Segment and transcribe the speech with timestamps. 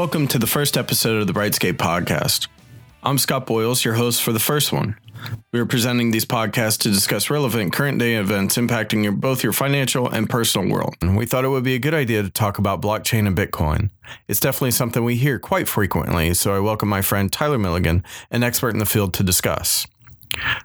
[0.00, 2.48] Welcome to the first episode of the Brightscape podcast.
[3.02, 4.96] I'm Scott Boyles, your host for the first one.
[5.52, 9.52] We are presenting these podcasts to discuss relevant current day events impacting your, both your
[9.52, 10.94] financial and personal world.
[11.02, 13.90] And we thought it would be a good idea to talk about blockchain and Bitcoin.
[14.26, 18.42] It's definitely something we hear quite frequently, so I welcome my friend Tyler Milligan, an
[18.42, 19.86] expert in the field, to discuss.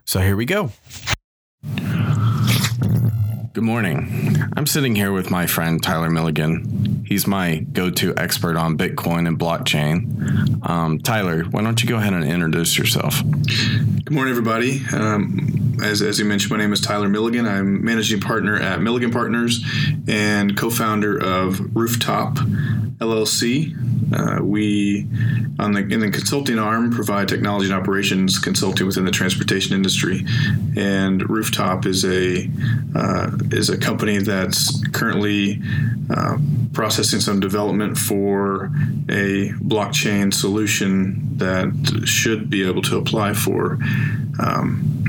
[0.06, 0.72] So here we go.
[3.52, 4.38] Good morning.
[4.56, 6.95] I'm sitting here with my friend Tyler Milligan.
[7.06, 10.68] He's my go to expert on Bitcoin and blockchain.
[10.68, 13.22] Um, Tyler, why don't you go ahead and introduce yourself?
[13.24, 14.82] Good morning, everybody.
[14.92, 17.46] Um, as, as you mentioned, my name is Tyler Milligan.
[17.46, 19.64] I'm managing partner at Milligan Partners
[20.08, 22.38] and co founder of Rooftop
[23.00, 23.76] LLC.
[24.14, 25.08] Uh, we,
[25.60, 30.26] on the in the consulting arm, provide technology and operations consulting within the transportation industry,
[30.78, 32.50] and Rooftop is a
[32.96, 35.62] uh, is a company that's currently
[36.10, 36.38] uh,
[36.74, 38.66] processing some development for
[39.10, 43.78] a blockchain solution that should be able to apply for.
[44.40, 45.04] Um,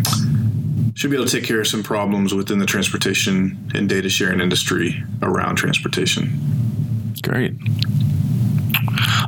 [0.95, 4.41] should be able to take care of some problems within the transportation and data sharing
[4.41, 6.41] industry around transportation.
[7.23, 7.55] Great.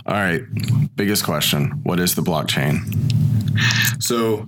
[0.06, 0.42] All right.
[0.96, 2.80] Biggest question What is the blockchain?
[4.00, 4.46] So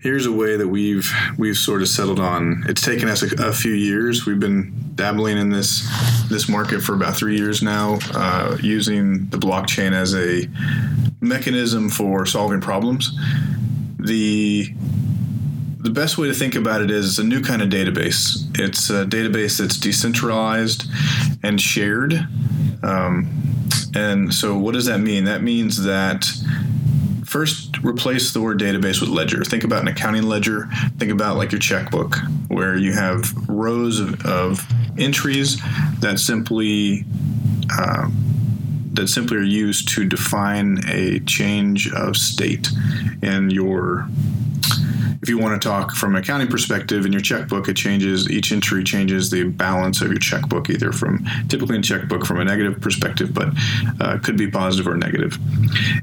[0.00, 2.64] here's a way that we've we've sort of settled on.
[2.68, 4.26] It's taken us a, a few years.
[4.26, 5.88] We've been dabbling in this
[6.28, 10.48] this market for about three years now, uh, using the blockchain as a
[11.20, 13.18] mechanism for solving problems.
[13.98, 14.72] The
[15.78, 18.46] the best way to think about it is a new kind of database.
[18.58, 20.84] It's a database that's decentralized
[21.42, 22.14] and shared.
[22.82, 23.28] Um,
[23.94, 25.24] and so, what does that mean?
[25.24, 26.26] That means that
[27.34, 29.42] first replace the word database with ledger.
[29.42, 30.68] Think about an accounting ledger.
[30.98, 34.64] Think about like your checkbook, where you have rows of, of
[34.96, 35.60] entries
[35.98, 37.04] that simply
[37.76, 38.14] um,
[38.92, 42.68] that simply are used to define a change of state
[43.20, 44.08] in your
[45.20, 48.52] if you want to talk from an accounting perspective in your checkbook, it changes each
[48.52, 52.78] entry changes the balance of your checkbook, either from typically in checkbook from a negative
[52.80, 53.48] perspective, but
[54.00, 55.38] uh, could be positive or negative.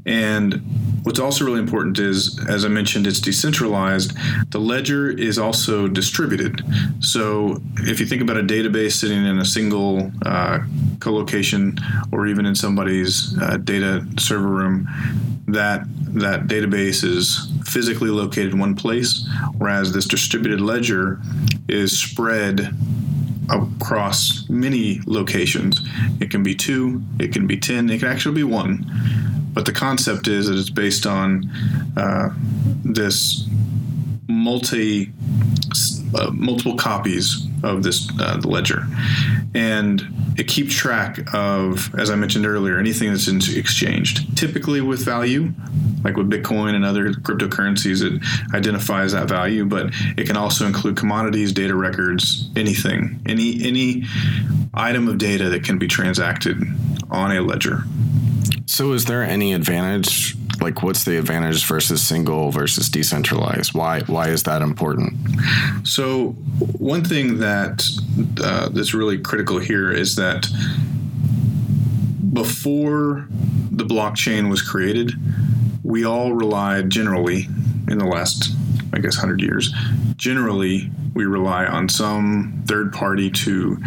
[0.04, 0.60] And
[1.02, 4.12] what's also really important is, as I mentioned, it's decentralized.
[4.50, 6.62] The ledger is also distributed.
[7.00, 10.60] So if you think about a database sitting in a single uh,
[11.00, 11.78] co-location
[12.12, 14.88] or even in somebody's uh, data server room,
[15.48, 19.26] that that database is physically located in one place,
[19.56, 21.20] whereas this distributed ledger
[21.68, 22.74] is spread
[23.50, 25.80] across many locations.
[26.20, 28.86] It can be two, it can be 10, it can actually be one.
[29.52, 31.50] But the concept is that it's based on
[31.96, 32.30] uh,
[32.84, 33.46] this
[34.28, 35.12] multi
[36.14, 38.86] uh, multiple copies of this uh, ledger,
[39.54, 40.02] and
[40.36, 44.36] it keeps track of, as I mentioned earlier, anything that's exchanged.
[44.36, 45.52] Typically with value,
[46.04, 48.22] like with Bitcoin and other cryptocurrencies, it
[48.54, 54.04] identifies that value, but it can also include commodities, data records, anything, any any
[54.74, 56.62] item of data that can be transacted
[57.10, 57.84] on a ledger.
[58.66, 60.36] So, is there any advantage?
[60.60, 63.74] Like, what's the advantage versus single versus decentralized?
[63.74, 65.14] Why why is that important?
[65.84, 66.30] So,
[66.78, 67.84] one thing that
[68.42, 70.46] uh, that's really critical here is that
[72.32, 73.26] before
[73.70, 75.12] the blockchain was created,
[75.82, 77.48] we all relied generally
[77.88, 78.54] in the last,
[78.92, 79.74] I guess, hundred years.
[80.16, 83.78] Generally, we rely on some third party to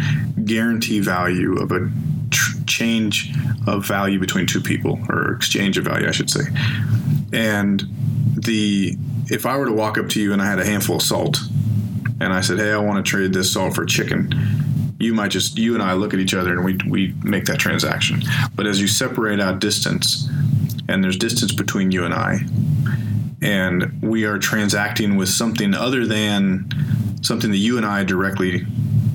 [0.44, 1.90] guarantee value of a
[2.36, 3.32] tr- change
[3.66, 6.44] of value between two people or exchange of value, I should say.
[7.32, 7.82] And
[8.36, 8.96] the
[9.28, 11.38] if I were to walk up to you and I had a handful of salt
[12.20, 14.32] and I said, "Hey, I want to trade this salt for chicken."
[14.98, 17.58] You might just you and I look at each other and we we make that
[17.58, 18.22] transaction.
[18.54, 20.28] But as you separate out distance
[20.88, 22.40] and there's distance between you and I
[23.42, 26.68] and we are transacting with something other than
[27.22, 28.66] something that you and I directly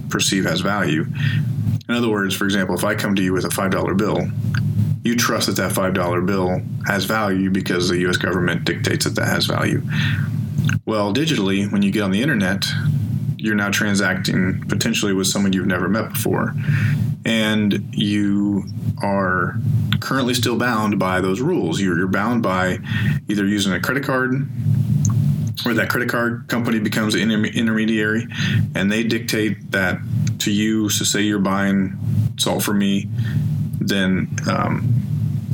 [0.10, 1.08] perceive as value,
[1.92, 4.20] in other words, for example, if I come to you with a $5 bill,
[5.04, 9.28] you trust that that $5 bill has value because the US government dictates that that
[9.28, 9.82] has value.
[10.86, 12.66] Well, digitally, when you get on the internet,
[13.38, 16.54] you're now transacting potentially with someone you've never met before.
[17.26, 18.66] And you
[19.02, 19.56] are
[20.00, 21.82] currently still bound by those rules.
[21.82, 22.80] You're, you're bound by
[23.28, 24.48] either using a credit card
[25.66, 28.28] or that credit card company becomes an intermediary
[28.76, 30.00] and they dictate that
[30.42, 31.98] to you so say you're buying
[32.38, 33.08] salt for me
[33.80, 34.94] then um,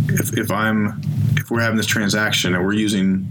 [0.10, 1.00] if, if i'm
[1.36, 3.26] if we're having this transaction and we're using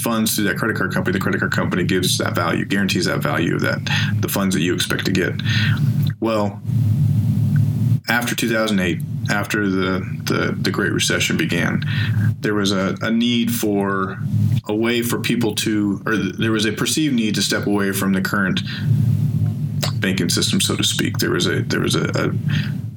[0.00, 3.18] funds through that credit card company the credit card company gives that value guarantees that
[3.18, 3.78] value that
[4.20, 5.32] the funds that you expect to get
[6.20, 6.60] well
[8.08, 9.00] after 2008
[9.30, 11.84] after the, the, the Great Recession began.
[12.40, 14.18] There was a, a need for
[14.66, 18.12] a way for people to, or there was a perceived need to step away from
[18.12, 18.60] the current
[20.00, 21.18] banking system, so to speak.
[21.18, 22.28] There was a there was a, a,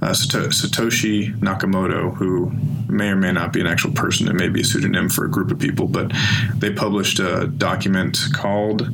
[0.02, 2.52] a Satoshi Nakamoto who
[2.88, 4.28] may or may not be an actual person.
[4.28, 6.12] It may be a pseudonym for a group of people, but
[6.56, 8.90] they published a document called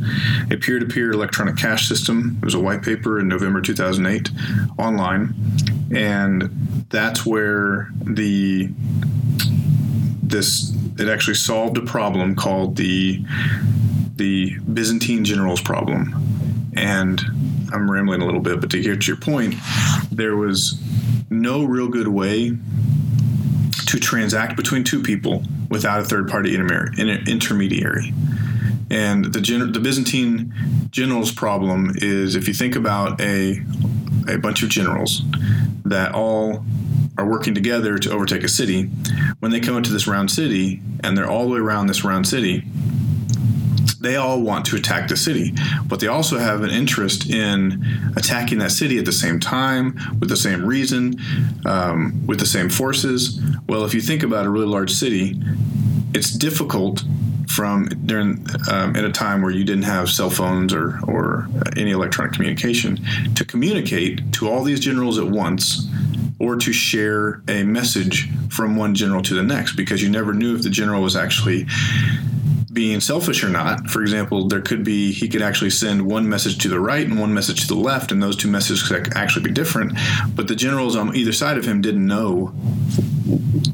[0.51, 4.29] "A Peer-to-Peer Electronic Cash System." It was a white paper in November 2008
[4.77, 5.33] online,
[5.95, 6.43] and
[6.89, 8.69] that's where the
[10.23, 13.23] this it actually solved a problem called the
[14.15, 16.27] the Byzantine generals problem
[16.75, 17.21] and
[17.73, 19.55] I'm rambling a little bit, but to get to your point,
[20.11, 20.81] there was
[21.29, 22.57] no real good way
[23.87, 28.13] to transact between two people without a third party intermediary.
[28.89, 29.39] And the,
[29.71, 30.53] the Byzantine
[30.91, 33.61] generals problem is if you think about a,
[34.27, 35.21] a bunch of generals
[35.85, 36.65] that all
[37.17, 38.83] are working together to overtake a city,
[39.39, 42.27] when they come into this round city and they're all the way around this round
[42.27, 42.63] city,
[44.01, 45.53] they all want to attack the city,
[45.85, 47.83] but they also have an interest in
[48.15, 51.15] attacking that city at the same time, with the same reason,
[51.65, 53.41] um, with the same forces.
[53.67, 55.39] Well, if you think about a really large city,
[56.13, 57.03] it's difficult
[57.47, 61.91] from during um, at a time where you didn't have cell phones or or any
[61.91, 62.99] electronic communication
[63.35, 65.87] to communicate to all these generals at once
[66.39, 70.55] or to share a message from one general to the next because you never knew
[70.55, 71.65] if the general was actually
[72.77, 73.89] being selfish or not.
[73.89, 77.19] For example, there could be he could actually send one message to the right and
[77.19, 79.97] one message to the left, and those two messages could actually be different.
[80.35, 82.53] But the generals on either side of him didn't know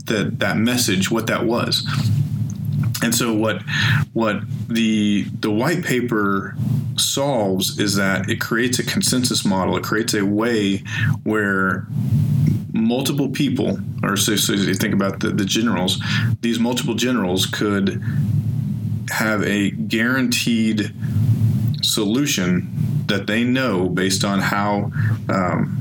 [0.05, 1.85] that that message, what that was.
[3.03, 3.61] And so what
[4.13, 4.37] what
[4.69, 6.55] the the white paper
[6.95, 9.75] solves is that it creates a consensus model.
[9.75, 10.77] It creates a way
[11.23, 11.87] where
[12.71, 16.01] multiple people, or so, so you think about the, the generals,
[16.39, 18.01] these multiple generals could
[19.09, 20.93] have a guaranteed
[21.81, 22.69] solution
[23.07, 24.91] that they know based on how
[25.29, 25.79] um,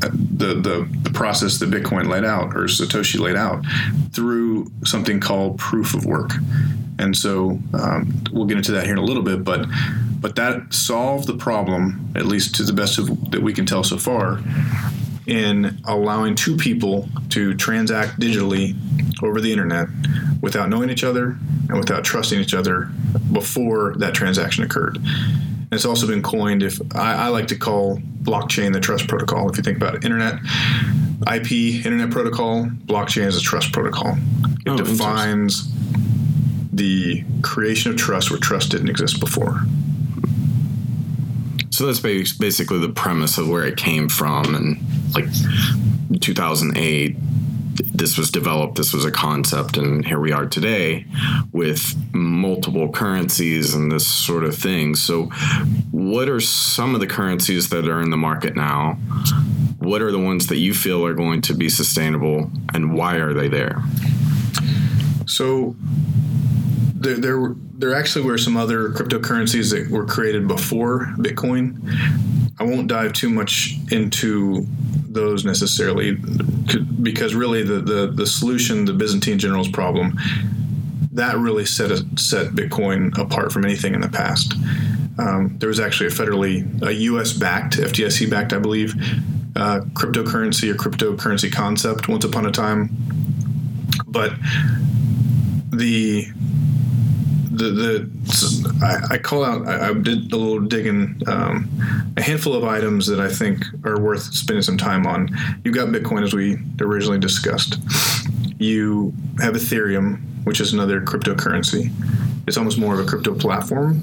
[0.00, 3.64] the, the, the process that Bitcoin laid out or Satoshi laid out
[4.12, 6.32] through something called proof of work.
[6.98, 9.66] And so um, we'll get into that here in a little bit, but
[10.20, 13.82] but that solved the problem, at least to the best of that we can tell
[13.82, 14.40] so far,
[15.26, 18.76] in allowing two people to transact digitally
[19.22, 19.88] over the internet
[20.40, 21.36] without knowing each other
[21.68, 22.90] and without trusting each other
[23.32, 24.96] before that transaction occurred.
[24.96, 29.50] And it's also been coined if I, I like to call blockchain the trust protocol.
[29.50, 30.34] If you think about it, internet,
[31.32, 34.16] IP, internet protocol, blockchain is a trust protocol.
[34.66, 35.72] It oh, defines
[36.72, 39.62] the creation of trust where trust didn't exist before.
[41.70, 44.76] So that's basically the premise of where it came from, and
[45.14, 45.26] like
[46.20, 47.16] 2008
[47.74, 51.06] this was developed, this was a concept, and here we are today
[51.52, 54.94] with multiple currencies and this sort of thing.
[54.94, 55.26] So,
[55.90, 58.94] what are some of the currencies that are in the market now?
[59.78, 63.32] What are the ones that you feel are going to be sustainable, and why are
[63.32, 63.82] they there?
[65.26, 65.74] So,
[66.94, 71.80] there, there, there actually were some other cryptocurrencies that were created before Bitcoin.
[72.58, 74.66] I won't dive too much into
[75.12, 76.12] those necessarily
[77.02, 80.18] because really the, the, the solution, the Byzantine generals problem,
[81.12, 84.54] that really set a, set Bitcoin apart from anything in the past.
[85.18, 87.32] Um, there was actually a federally, a U.S.
[87.32, 88.94] backed, FDIC backed, I believe,
[89.54, 92.88] uh, cryptocurrency or cryptocurrency concept once upon a time,
[94.06, 94.32] but
[95.70, 96.26] the
[97.52, 101.68] the, the I, I, call out I, I, did a little digging um,
[102.16, 105.28] a handful of items that I think are worth spending some time on.
[105.64, 107.78] You've got Bitcoin as we originally discussed.
[108.58, 111.92] You have Ethereum, which is another cryptocurrency.
[112.46, 114.02] It's almost more of a crypto platform.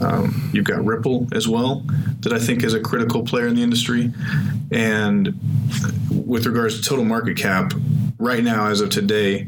[0.00, 1.82] Um, you've got Ripple as well,
[2.20, 4.12] that I think is a critical player in the industry.
[4.70, 5.38] And
[6.10, 7.72] with regards to total market cap,
[8.18, 9.46] right now, as of today,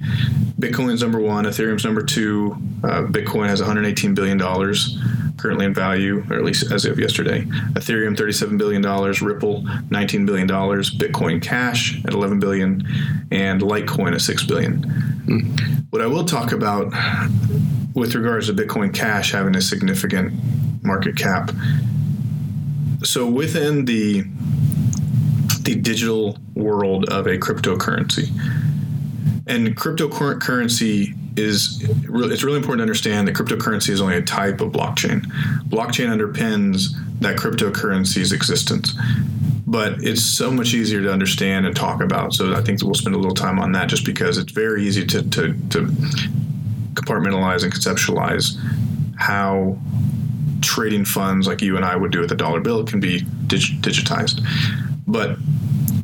[0.59, 2.57] Bitcoin's number one, Ethereum's number two.
[2.83, 4.99] Uh, Bitcoin has 118 billion dollars
[5.37, 7.43] currently in value, or at least as of yesterday.
[7.73, 12.87] Ethereum 37 billion dollars, Ripple 19 billion dollars, Bitcoin Cash at 11 billion,
[13.31, 14.83] and Litecoin at 6 billion.
[15.27, 15.85] Mm.
[15.91, 16.93] What I will talk about
[17.95, 20.33] with regards to Bitcoin Cash having a significant
[20.83, 21.51] market cap.
[23.03, 24.25] So within the
[25.63, 28.31] the digital world of a cryptocurrency,
[29.47, 34.73] and cryptocurrency is it's really important to understand that cryptocurrency is only a type of
[34.73, 35.23] blockchain.
[35.69, 36.89] Blockchain underpins
[37.21, 38.95] that cryptocurrency's existence.
[39.67, 42.35] but it's so much easier to understand and talk about.
[42.35, 45.07] So I think we'll spend a little time on that just because it's very easy
[45.07, 45.87] to, to, to
[46.95, 48.59] compartmentalize and conceptualize
[49.17, 49.79] how
[50.61, 53.81] trading funds like you and I would do with a dollar bill can be dig-
[53.81, 54.45] digitized.
[55.07, 55.37] But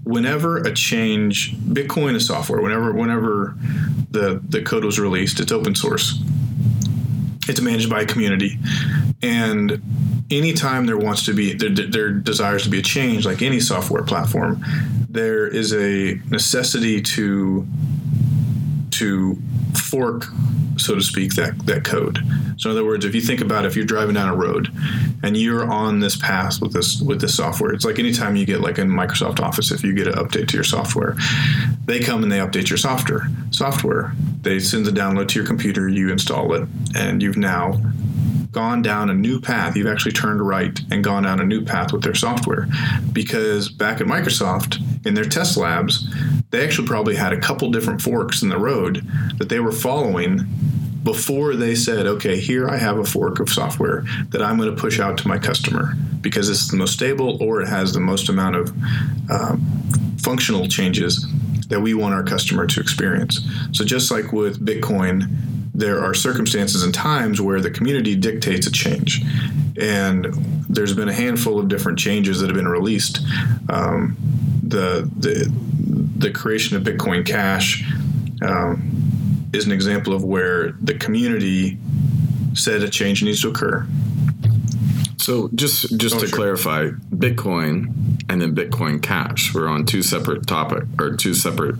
[0.06, 2.62] whenever a change, Bitcoin is software.
[2.62, 3.56] Whenever whenever
[4.10, 6.22] the the code was released, it's open source.
[7.48, 8.58] It's managed by a community,
[9.22, 9.82] and
[10.30, 14.02] anytime there wants to be there, there desires to be a change, like any software
[14.02, 14.64] platform,
[15.08, 17.66] there is a necessity to
[18.92, 19.36] to
[19.80, 20.26] fork
[20.78, 22.18] so to speak, that that code.
[22.58, 24.68] So in other words, if you think about it, if you're driving down a road
[25.22, 28.60] and you're on this path with this with this software, it's like anytime you get
[28.60, 31.16] like in Microsoft Office, if you get an update to your software,
[31.84, 33.28] they come and they update your software.
[33.50, 34.12] Software.
[34.42, 37.80] They send the download to your computer, you install it, and you've now
[38.52, 39.76] gone down a new path.
[39.76, 42.68] You've actually turned right and gone down a new path with their software.
[43.12, 46.08] Because back at Microsoft, in their test labs,
[46.50, 49.06] they actually probably had a couple different forks in the road
[49.38, 50.46] that they were following
[51.06, 54.80] before they said, okay, here I have a fork of software that I'm going to
[54.80, 58.28] push out to my customer because it's the most stable or it has the most
[58.28, 58.76] amount of
[59.30, 59.56] uh,
[60.18, 61.24] functional changes
[61.68, 63.40] that we want our customer to experience.
[63.70, 65.28] So, just like with Bitcoin,
[65.74, 69.22] there are circumstances and times where the community dictates a change.
[69.78, 70.26] And
[70.68, 73.20] there's been a handful of different changes that have been released.
[73.68, 74.16] Um,
[74.62, 75.52] the, the,
[76.18, 77.84] the creation of Bitcoin Cash
[78.42, 81.78] um, is an example of where the community
[82.54, 83.86] said a change needs to occur.
[85.18, 86.36] So just just oh, to sure.
[86.36, 87.92] clarify, Bitcoin
[88.28, 91.76] and then Bitcoin Cash were on two separate topic or two separate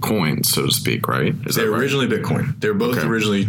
[0.00, 1.34] coins, so to speak, right?
[1.46, 2.58] Is They're originally Bitcoin.
[2.60, 3.06] They're both okay.
[3.06, 3.48] originally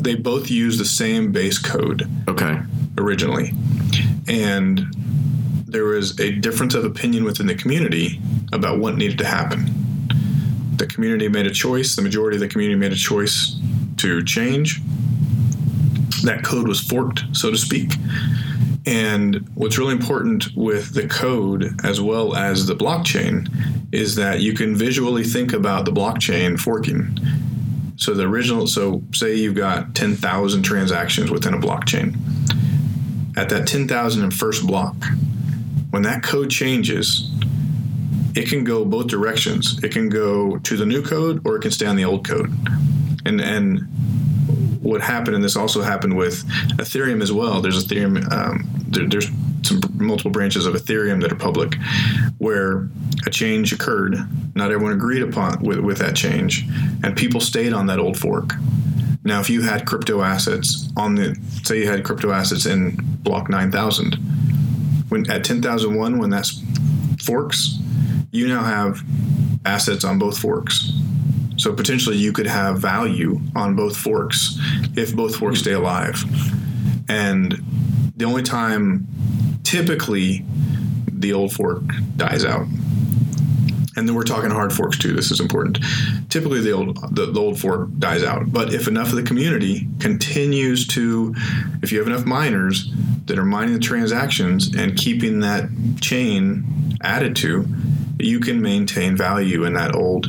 [0.00, 2.08] they both use the same base code.
[2.28, 2.60] Okay.
[2.98, 3.52] Originally,
[4.28, 4.80] and
[5.70, 8.20] there was a difference of opinion within the community
[8.52, 9.70] about what needed to happen.
[10.76, 11.94] The community made a choice.
[11.94, 13.56] The majority of the community made a choice
[13.98, 14.80] to change.
[16.24, 17.92] That code was forked, so to speak.
[18.86, 23.48] And what's really important with the code as well as the blockchain
[23.92, 27.16] is that you can visually think about the blockchain forking.
[27.96, 32.16] So the original, so say you've got 10,000 transactions within a blockchain.
[33.36, 34.96] At that 10,000 first block,
[35.90, 37.30] when that code changes,
[38.34, 39.82] it can go both directions.
[39.82, 42.52] It can go to the new code or it can stay on the old code.
[43.26, 43.86] And and
[44.80, 46.44] what happened, and this also happened with
[46.78, 47.60] Ethereum as well.
[47.60, 48.30] There's Ethereum.
[48.32, 49.28] Um, there, there's
[49.62, 51.76] some multiple branches of Ethereum that are public,
[52.38, 52.88] where
[53.26, 54.16] a change occurred.
[54.54, 56.66] Not everyone agreed upon with, with that change,
[57.04, 58.54] and people stayed on that old fork.
[59.22, 63.50] Now, if you had crypto assets on the, say you had crypto assets in block
[63.50, 64.16] 9000,
[65.10, 66.50] when at 10,001, when that
[67.22, 67.78] forks,
[68.32, 69.02] you now have
[69.64, 70.92] assets on both forks.
[71.56, 74.58] So potentially you could have value on both forks
[74.96, 76.24] if both forks stay alive.
[77.08, 77.62] And
[78.16, 79.06] the only time
[79.62, 80.44] typically
[81.12, 81.82] the old fork
[82.16, 82.66] dies out.
[83.96, 85.12] And then we're talking hard forks too.
[85.12, 85.78] This is important.
[86.30, 89.88] Typically, the old the, the, old fork dies out, but if enough of the community
[89.98, 91.34] continues to,
[91.82, 92.90] if you have enough miners
[93.30, 95.68] that are mining the transactions and keeping that
[96.00, 96.64] chain
[97.00, 97.64] added to,
[98.18, 100.26] you can maintain value in that old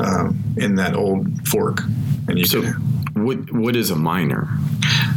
[0.00, 1.82] um, in that old fork.
[2.26, 2.72] And you so, can,
[3.14, 4.48] what what is a miner?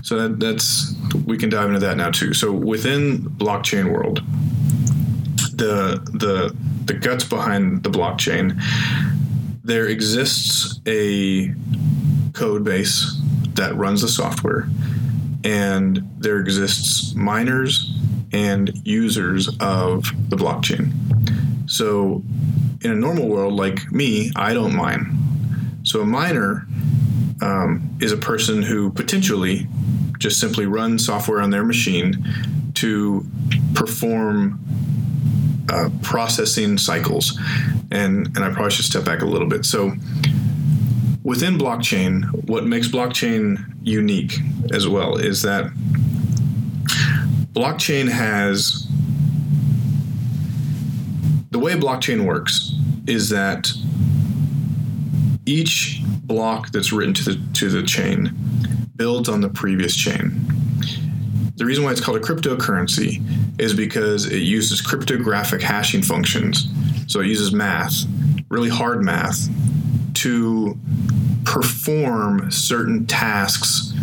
[0.04, 0.94] So that, that's
[1.26, 2.34] we can dive into that now too.
[2.34, 4.22] So within blockchain world,
[5.54, 6.54] the the
[6.84, 8.62] the guts behind the blockchain,
[9.64, 11.54] there exists a
[12.34, 13.20] code base
[13.54, 14.68] that runs the software,
[15.46, 17.96] and there exists miners
[18.34, 20.92] and users of the blockchain.
[21.70, 22.24] So
[22.82, 25.18] in a normal world like me, I don't mine.
[25.84, 26.68] So a miner
[27.42, 29.68] um, is a person who potentially
[30.18, 32.26] just simply runs software on their machine
[32.74, 33.26] to
[33.76, 34.60] perform
[35.70, 37.40] uh, processing cycles.
[37.92, 39.64] And, and I probably should step back a little bit.
[39.64, 39.94] So
[41.24, 44.40] within blockchain, what makes blockchain unique
[44.74, 45.72] as well is that
[47.54, 48.88] blockchain has
[51.52, 52.74] the way blockchain works
[53.08, 53.72] is that
[55.46, 58.36] each block that's written to the to the chain
[58.96, 60.42] builds on the previous chain.
[61.58, 63.22] The reason why it's called a cryptocurrency
[63.60, 66.68] is because it uses cryptographic hashing functions.
[67.08, 68.04] So it uses math,
[68.50, 69.48] really hard math,
[70.16, 70.78] to
[71.46, 73.94] perform certain tasks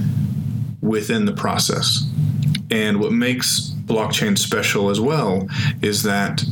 [0.80, 2.08] within the process.
[2.70, 5.48] And what makes blockchain special as well
[5.82, 6.42] is that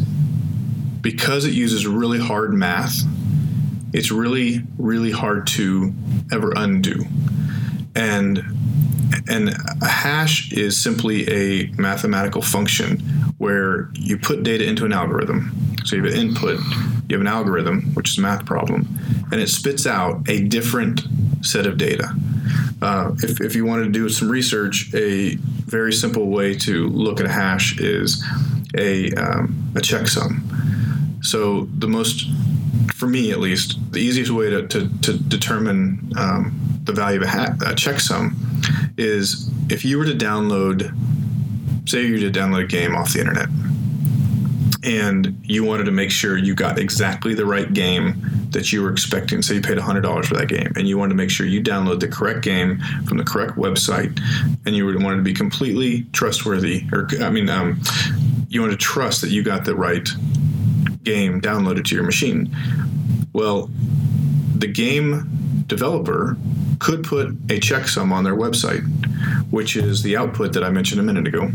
[1.00, 3.02] because it uses really hard math,
[3.92, 5.94] it's really, really hard to
[6.32, 7.04] ever undo.
[7.94, 8.42] And
[9.28, 9.50] and
[9.82, 12.98] a hash is simply a mathematical function
[13.38, 15.52] where you put data into an algorithm.
[15.84, 16.60] So you have an input,
[17.08, 18.86] you have an algorithm, which is a math problem,
[19.30, 21.00] and it spits out a different
[21.42, 22.14] set of data.
[22.82, 25.36] Uh, if, if you wanted to do some research, a
[25.66, 28.24] very simple way to look at a hash is
[28.76, 30.40] a, um, a checksum.
[31.24, 32.26] So the most,
[32.94, 37.26] for me at least, the easiest way to, to, to determine um, the value of
[37.26, 38.34] a, ha- a checksum
[38.96, 40.96] is if you were to download,
[41.88, 43.48] say you were to download a game off the internet,
[44.82, 48.90] and you wanted to make sure you got exactly the right game that you were
[48.90, 49.42] expecting.
[49.42, 52.00] Say you paid $100 for that game, and you wanted to make sure you download
[52.00, 54.18] the correct game from the correct website,
[54.66, 57.80] and you wanted to be completely trustworthy, or I mean, um,
[58.48, 60.08] you wanted to trust that you got the right
[61.04, 62.54] game downloaded to your machine.
[63.32, 63.70] Well,
[64.56, 66.36] the game developer
[66.80, 68.82] could put a checksum on their website,
[69.50, 71.50] which is the output that I mentioned a minute ago.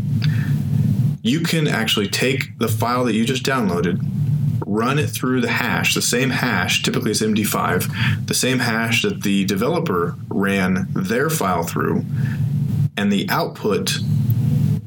[1.22, 4.00] You can actually take the file that you just downloaded,
[4.66, 9.22] run it through the hash, the same hash, typically it's MD5, the same hash that
[9.22, 12.04] the developer ran their file through,
[12.96, 13.98] and the output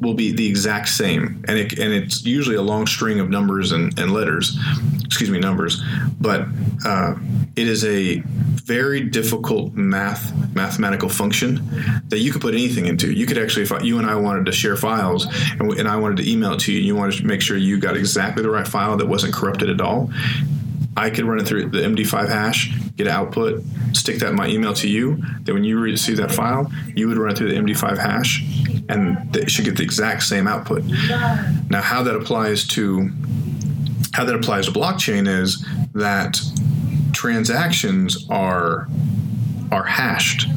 [0.01, 3.71] will be the exact same, and it and it's usually a long string of numbers
[3.71, 4.57] and, and letters,
[5.03, 5.81] excuse me, numbers,
[6.19, 6.45] but
[6.85, 7.15] uh,
[7.55, 8.21] it is a
[8.69, 11.67] very difficult math mathematical function
[12.09, 13.11] that you could put anything into.
[13.11, 15.25] You could actually, if you and I wanted to share files,
[15.59, 17.57] and, and I wanted to email it to you, and you wanted to make sure
[17.57, 20.11] you got exactly the right file that wasn't corrupted at all.
[20.95, 24.47] I could run it through the MD5 hash, get an output, stick that in my
[24.47, 25.17] email to you.
[25.41, 28.43] Then when you receive that file, you would run it through the MD5 hash,
[28.87, 30.83] and it should get the exact same output.
[31.69, 33.09] Now, how that applies to
[34.13, 36.39] how that applies to blockchain is that
[37.19, 38.87] transactions are
[39.73, 40.47] are hashed,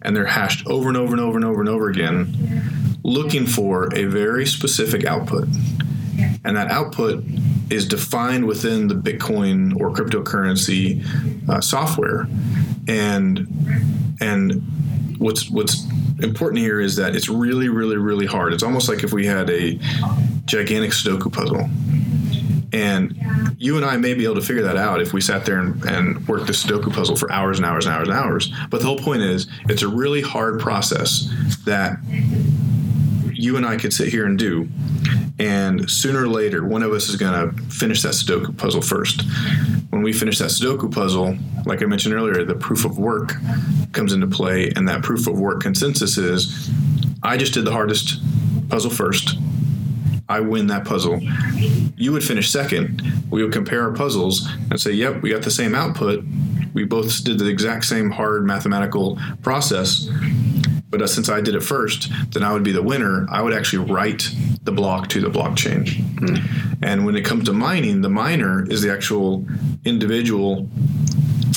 [0.00, 3.94] and they're hashed over and over and over and over and over again, looking for
[3.94, 5.46] a very specific output,
[6.42, 7.22] and that output
[7.68, 11.04] is defined within the Bitcoin or cryptocurrency
[11.50, 12.26] uh, software,
[12.88, 13.46] and
[14.22, 14.62] and
[15.18, 15.84] what's what's
[16.22, 18.54] important here is that it's really really really hard.
[18.54, 19.78] It's almost like if we had a
[20.46, 21.68] gigantic Sudoku puzzle.
[22.72, 25.58] And you and I may be able to figure that out if we sat there
[25.58, 28.52] and, and worked the Sudoku puzzle for hours and hours and hours and hours.
[28.70, 31.28] But the whole point is, it's a really hard process
[31.64, 31.98] that
[33.32, 34.68] you and I could sit here and do.
[35.38, 39.22] And sooner or later, one of us is going to finish that Sudoku puzzle first.
[39.88, 43.32] When we finish that Sudoku puzzle, like I mentioned earlier, the proof of work
[43.92, 44.70] comes into play.
[44.76, 46.70] And that proof of work consensus is
[47.22, 48.20] I just did the hardest
[48.68, 49.36] puzzle first.
[50.30, 51.20] I win that puzzle.
[51.96, 53.02] You would finish second.
[53.30, 56.24] We would compare our puzzles and say, yep, we got the same output.
[56.72, 60.08] We both did the exact same hard mathematical process.
[60.88, 63.26] But uh, since I did it first, then I would be the winner.
[63.28, 64.30] I would actually write
[64.62, 65.86] the block to the blockchain.
[65.86, 66.78] Mm.
[66.82, 69.44] And when it comes to mining, the miner is the actual
[69.84, 70.68] individual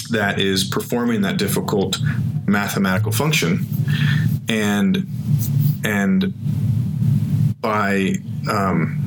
[0.10, 2.00] that is performing that difficult
[2.48, 3.68] mathematical function.
[4.50, 5.08] And
[5.84, 6.34] and
[7.64, 8.14] by
[8.52, 9.00] um,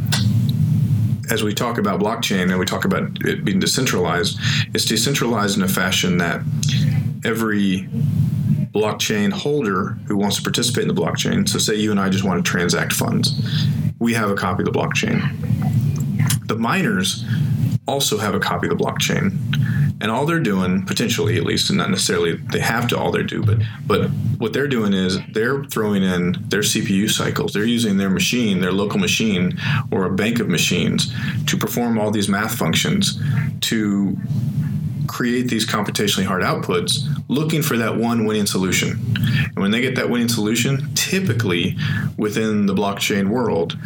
[1.30, 4.38] as we talk about blockchain and we talk about it being decentralized,
[4.74, 6.40] it's decentralized in a fashion that
[7.24, 7.88] every
[8.72, 12.24] blockchain holder who wants to participate in the blockchain, so say you and I just
[12.24, 13.40] want to transact funds,
[13.98, 15.20] we have a copy of the blockchain.
[16.46, 17.24] The miners
[17.86, 19.45] also have a copy of the blockchain
[20.00, 23.22] and all they're doing potentially at least and not necessarily they have to all they
[23.22, 27.96] do but but what they're doing is they're throwing in their cpu cycles they're using
[27.96, 29.58] their machine their local machine
[29.90, 31.12] or a bank of machines
[31.46, 33.20] to perform all these math functions
[33.60, 34.16] to
[35.06, 38.98] create these computationally hard outputs looking for that one winning solution.
[39.16, 41.76] And when they get that winning solution, typically
[42.16, 43.76] within the blockchain world,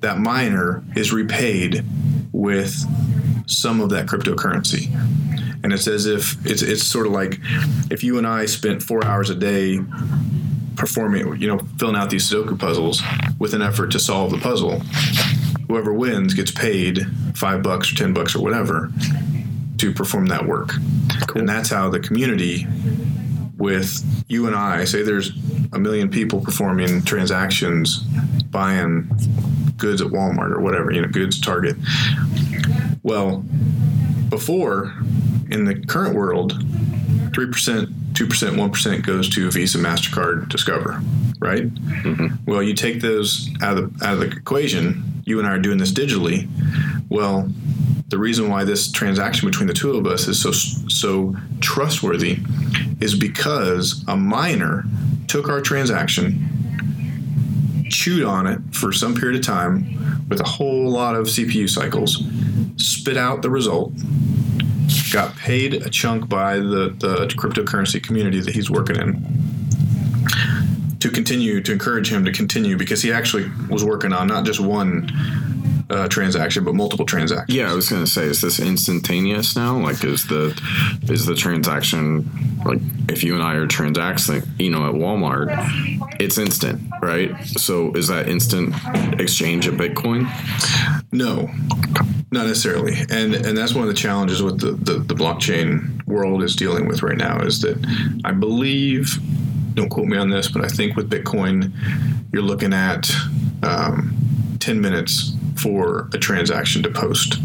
[0.00, 1.84] that miner is repaid
[2.32, 2.84] with
[3.46, 4.92] some of that cryptocurrency.
[5.62, 7.40] And it's as if it's it's sort of like
[7.90, 9.80] if you and I spent four hours a day
[10.76, 13.02] performing, you know, filling out these Sudoku puzzles
[13.38, 14.80] with an effort to solve the puzzle.
[15.68, 17.00] Whoever wins gets paid
[17.34, 18.92] five bucks or ten bucks or whatever
[19.78, 20.72] to perform that work.
[21.26, 21.40] Cool.
[21.40, 22.66] And that's how the community
[23.56, 25.32] with you and I say there's
[25.72, 28.00] a million people performing transactions
[28.50, 29.10] buying
[29.76, 31.76] goods at Walmart or whatever, you know, goods Target.
[33.06, 33.44] Well,
[34.30, 34.92] before
[35.48, 36.54] in the current world,
[37.30, 41.00] 3%, 2%, 1% goes to Visa, MasterCard, Discover.
[41.38, 41.72] right?
[41.72, 42.50] Mm-hmm.
[42.50, 45.22] Well, you take those out of the out of the equation.
[45.24, 46.48] You and I are doing this digitally.
[47.08, 47.48] Well,
[48.08, 52.38] the reason why this transaction between the two of us is so so trustworthy
[53.00, 54.84] is because a miner
[55.28, 56.48] took our transaction,
[57.88, 62.20] chewed on it for some period of time with a whole lot of CPU cycles,
[62.76, 63.92] spit out the result,
[65.12, 69.24] got paid a chunk by the, the cryptocurrency community that he's working in
[71.00, 74.60] to continue to encourage him to continue because he actually was working on not just
[74.60, 75.10] one
[75.88, 77.56] uh, transaction, but multiple transactions.
[77.56, 79.78] Yeah, I was going to say, is this instantaneous now?
[79.78, 80.60] Like, is the
[81.08, 82.28] is the transaction
[82.64, 85.48] like if you and I are transacting, you know, at Walmart,
[86.18, 87.36] it's instant, right?
[87.44, 88.74] So, is that instant
[89.20, 90.28] exchange of Bitcoin?
[91.12, 91.48] No,
[92.36, 92.94] not necessarily.
[93.10, 96.86] And and that's one of the challenges with the, the, the blockchain world is dealing
[96.86, 97.76] with right now is that
[98.24, 99.18] I believe,
[99.74, 101.72] don't quote me on this, but I think with Bitcoin,
[102.32, 103.10] you're looking at
[103.62, 104.16] um,
[104.60, 107.40] 10 minutes for a transaction to post.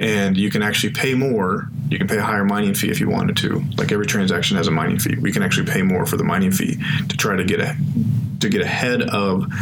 [0.00, 1.68] And you can actually pay more.
[1.90, 3.64] You can pay a higher mining fee if you wanted to.
[3.76, 5.16] Like every transaction has a mining fee.
[5.16, 7.76] We can actually pay more for the mining fee to try to get a,
[8.38, 9.52] to get ahead of.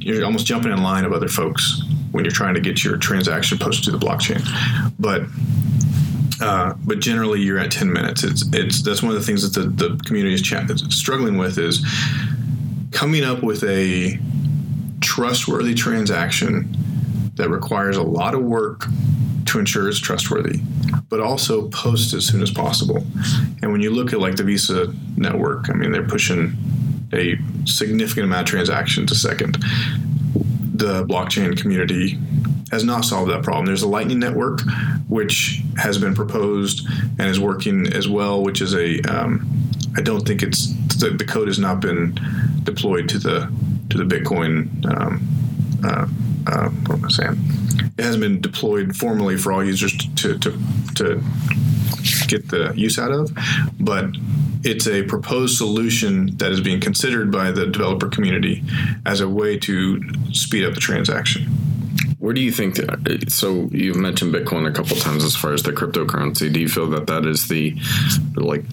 [0.00, 3.58] You're almost jumping in line of other folks when you're trying to get your transaction
[3.58, 4.42] posted to the blockchain.
[4.98, 5.22] But
[6.40, 8.22] uh, but generally, you're at 10 minutes.
[8.22, 11.58] It's it's that's one of the things that the, the community is ch- struggling with
[11.58, 11.84] is
[12.92, 14.18] coming up with a
[15.00, 16.74] trustworthy transaction
[17.34, 18.86] that requires a lot of work
[19.46, 20.60] to ensure it's trustworthy,
[21.08, 23.04] but also post as soon as possible.
[23.62, 26.56] And when you look at like the Visa network, I mean, they're pushing
[27.12, 29.56] a significant amount of transactions a second.
[30.78, 32.18] The blockchain community
[32.70, 33.66] has not solved that problem.
[33.66, 34.60] There's a Lightning Network,
[35.08, 36.86] which has been proposed
[37.18, 39.48] and is working as well, which is a um,
[39.96, 42.18] I don't think it's the, the, code has not been
[42.62, 43.52] deployed to the
[43.90, 44.68] to the Bitcoin.
[44.86, 45.26] Um,
[45.84, 46.06] uh,
[46.46, 47.38] uh, what am I saying?
[47.98, 50.58] It hasn't been deployed formally for all users to, to,
[50.94, 51.22] to
[52.28, 53.36] get the use out of,
[53.80, 54.06] but
[54.64, 58.62] it's a proposed solution that is being considered by the developer community
[59.06, 60.00] as a way to
[60.32, 61.67] speed up the transaction.
[62.18, 62.78] Where do you think?
[63.28, 66.52] So you've mentioned Bitcoin a couple times as far as the cryptocurrency.
[66.52, 67.78] Do you feel that that is the
[68.34, 68.64] like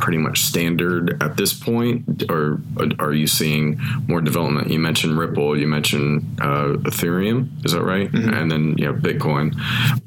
[0.00, 2.62] pretty much standard at this point, or
[2.98, 4.70] are you seeing more development?
[4.70, 5.58] You mentioned Ripple.
[5.58, 7.64] You mentioned uh, Ethereum.
[7.66, 8.10] Is that right?
[8.10, 8.32] Mm-hmm.
[8.32, 9.54] And then you know Bitcoin.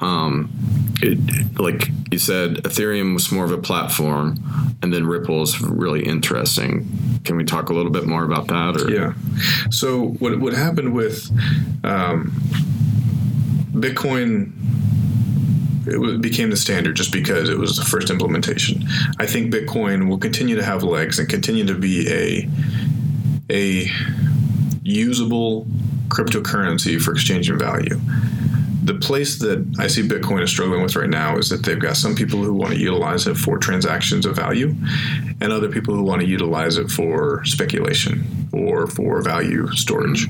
[0.02, 0.52] Um,
[1.00, 4.40] it, like you said, Ethereum was more of a platform,
[4.82, 6.88] and then Ripple is really interesting.
[7.26, 8.82] Can we talk a little bit more about that?
[8.82, 8.90] Or?
[8.90, 9.14] Yeah.
[9.70, 11.30] So what what happened with
[11.84, 12.34] um,
[13.80, 14.52] Bitcoin
[15.88, 18.86] it became the standard just because it was the first implementation.
[19.20, 22.50] I think Bitcoin will continue to have legs and continue to be a
[23.50, 23.90] a
[24.84, 25.66] usable
[26.10, 28.00] cryptocurrency for exchanging value.
[28.84, 31.98] The place that I see Bitcoin is struggling with right now is that they've got
[31.98, 34.74] some people who want to utilize it for transactions of value
[35.42, 40.28] and other people who want to utilize it for speculation or for value storage.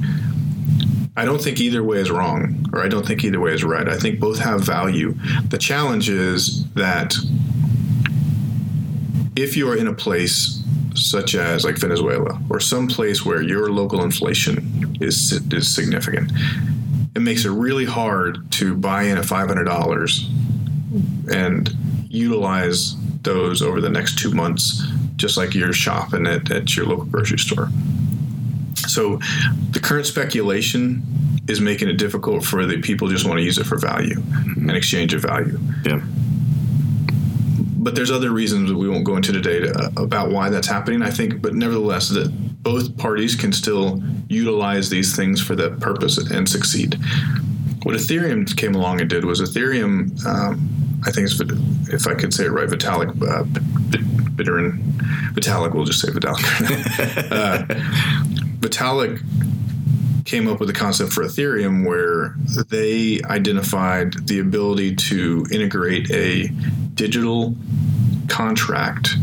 [1.17, 3.89] I don't think either way is wrong, or I don't think either way is right.
[3.89, 5.15] I think both have value.
[5.49, 7.15] The challenge is that
[9.35, 13.71] if you are in a place such as like Venezuela or some place where your
[13.71, 16.31] local inflation is is significant,
[17.15, 20.29] it makes it really hard to buy in at five hundred dollars
[21.31, 21.75] and
[22.09, 27.05] utilize those over the next two months, just like you're shopping at, at your local
[27.05, 27.69] grocery store.
[28.87, 29.19] So
[29.71, 31.03] the current speculation
[31.47, 34.69] is making it difficult for the people just want to use it for value mm-hmm.
[34.69, 35.59] and exchange of value.
[35.85, 36.01] Yeah.
[37.79, 40.67] But there's other reasons that we won't go into today to, uh, about why that's
[40.67, 41.01] happening.
[41.01, 42.27] I think, but nevertheless, that
[42.63, 46.97] both parties can still utilize these things for that purpose and succeed.
[47.83, 50.67] What Ethereum came along and did was Ethereum, um,
[51.05, 51.29] I think,
[51.93, 53.43] if I could say it right, Vitalik uh,
[54.35, 54.79] Buterin,
[55.33, 57.31] Vitalik, we'll just say Vitalik.
[57.31, 57.63] uh,
[58.59, 59.23] Vitalik
[60.25, 62.35] came up with a concept for Ethereum where
[62.69, 66.47] they identified the ability to integrate a
[66.95, 67.55] digital
[68.27, 69.15] contract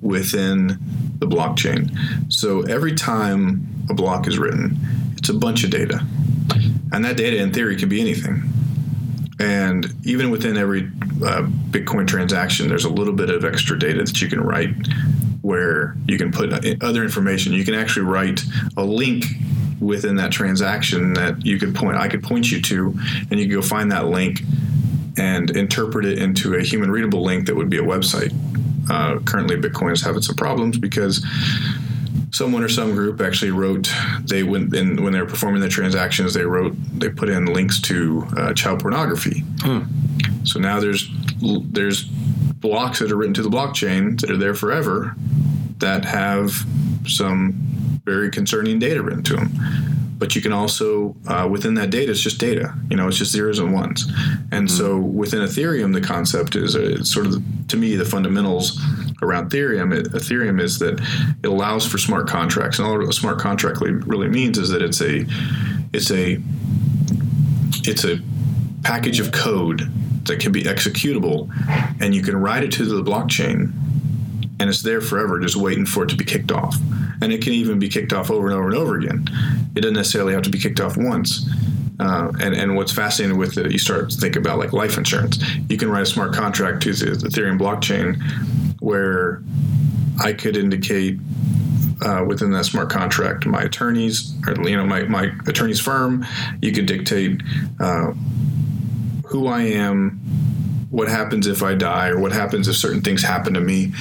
[0.00, 0.78] within
[1.18, 1.90] the blockchain.
[2.32, 4.78] So every time a block is written,
[5.16, 6.04] it's a bunch of data.
[6.92, 8.42] And that data, in theory, can be anything.
[9.40, 10.82] And even within every
[11.24, 14.74] uh, Bitcoin transaction, there's a little bit of extra data that you can write
[15.42, 16.52] where you can put
[16.82, 17.52] other information.
[17.52, 18.42] You can actually write
[18.76, 19.24] a link
[19.80, 22.96] within that transaction that you could point I could point you to
[23.30, 24.42] and you could go find that link
[25.18, 28.32] and interpret it into a human readable link that would be a website.
[28.90, 31.24] Uh, currently, Bitcoin is having some problems because
[32.32, 33.92] someone or some group actually wrote
[34.24, 37.78] they went in when they were performing the transactions they wrote they put in links
[37.78, 39.44] to uh, child pornography
[40.44, 41.10] so now there's
[41.70, 45.14] there's blocks that are written to the blockchain that are there forever
[45.82, 46.50] that have
[47.06, 47.52] some
[48.04, 49.50] very concerning data written to them
[50.22, 53.32] but you can also uh, within that data it's just data you know it's just
[53.32, 54.06] zeros and ones.
[54.52, 58.80] And so within ethereum the concept is uh, sort of to me the fundamentals
[59.20, 61.00] around ethereum it, ethereum is that
[61.42, 62.78] it allows for smart contracts.
[62.78, 65.26] And all a smart contract really means is that it's a
[65.92, 66.38] it's a
[67.84, 68.20] it's a
[68.84, 69.90] package of code
[70.26, 71.50] that can be executable
[72.00, 73.72] and you can write it to the blockchain
[74.62, 76.76] and it's there forever just waiting for it to be kicked off.
[77.20, 79.28] And it can even be kicked off over and over and over again.
[79.74, 81.50] It doesn't necessarily have to be kicked off once.
[81.98, 85.42] Uh, and, and what's fascinating with it you start to think about like life insurance.
[85.68, 88.22] You can write a smart contract to the, the ethereum blockchain
[88.80, 89.42] where
[90.20, 91.18] i could indicate
[92.02, 96.24] uh, within that smart contract my attorneys or you know my, my attorney's firm.
[96.60, 97.42] You could dictate
[97.80, 98.12] uh,
[99.26, 100.20] who i am
[100.92, 103.92] what happens if I die or what happens if certain things happen to me.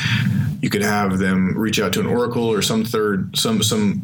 [0.62, 4.04] You could have them reach out to an oracle or some third some some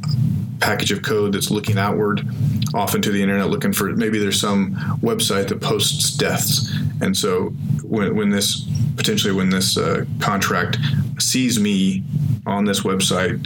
[0.60, 2.28] package of code that's looking outward
[2.74, 7.50] off into the internet looking for maybe there's some website that posts deaths and so
[7.84, 10.80] when, when this potentially when this uh, contract
[11.20, 12.04] sees me
[12.48, 13.40] on this website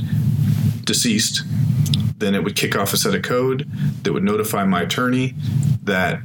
[0.86, 1.44] deceased
[2.22, 3.70] then it would kick off a set of code
[4.04, 5.34] that would notify my attorney
[5.84, 6.22] that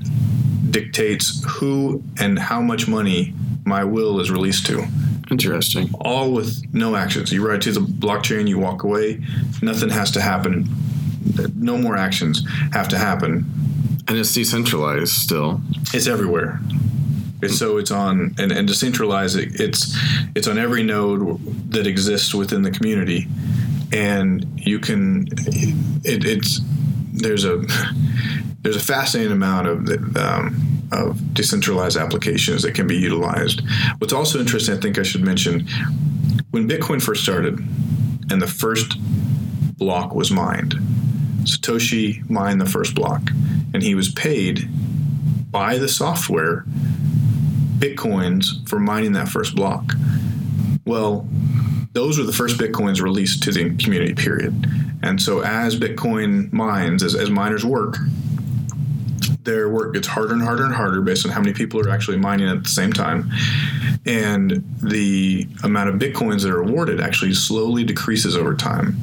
[0.70, 4.86] dictates who and how much money my will is released to.
[5.30, 5.90] Interesting.
[6.00, 7.32] All with no actions.
[7.32, 9.22] You write to the blockchain, you walk away,
[9.60, 10.68] nothing has to happen.
[11.56, 13.44] No more actions have to happen.
[14.08, 15.60] And it's decentralized still.
[15.92, 16.60] It's everywhere.
[17.42, 19.94] It's, so it's on and, and decentralized it, it's
[20.34, 21.38] it's on every node
[21.70, 23.28] that exists within the community
[23.92, 25.28] and you can
[26.02, 26.60] it, it's
[27.12, 27.62] there's a
[28.62, 33.62] there's a fascinating amount of um, of decentralized applications that can be utilized.
[33.98, 35.66] What's also interesting, I think I should mention,
[36.50, 37.58] when Bitcoin first started,
[38.30, 38.98] and the first
[39.76, 40.74] block was mined,
[41.42, 43.22] Satoshi mined the first block,
[43.72, 44.68] and he was paid
[45.50, 46.64] by the software
[47.78, 49.92] bitcoins for mining that first block.
[50.86, 51.28] Well,
[51.92, 54.66] those were the first bitcoins released to the community period
[55.02, 57.96] and so as bitcoin mines as, as miners work
[59.46, 62.18] their work gets harder and harder and harder based on how many people are actually
[62.18, 63.30] mining at the same time.
[64.04, 68.96] And the amount of bitcoins that are awarded actually slowly decreases over time.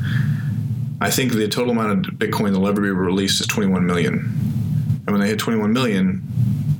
[1.01, 4.19] I think the total amount of bitcoin that'll ever be released is 21 million.
[5.06, 6.21] And when they hit 21 million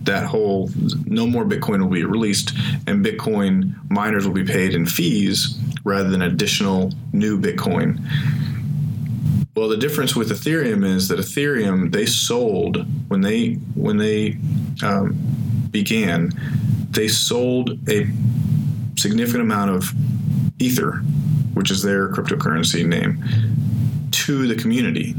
[0.06, 0.69] that whole
[1.06, 2.54] no more Bitcoin will be released,
[2.88, 7.99] and Bitcoin miners will be paid in fees rather than additional new Bitcoin.
[9.56, 14.38] Well, the difference with Ethereum is that Ethereum they sold when they when they
[14.82, 15.16] um,
[15.70, 16.32] began,
[16.89, 18.08] they sold a
[18.98, 19.94] significant amount of
[20.60, 20.94] Ether,
[21.54, 23.24] which is their cryptocurrency name,
[24.12, 25.13] to the community,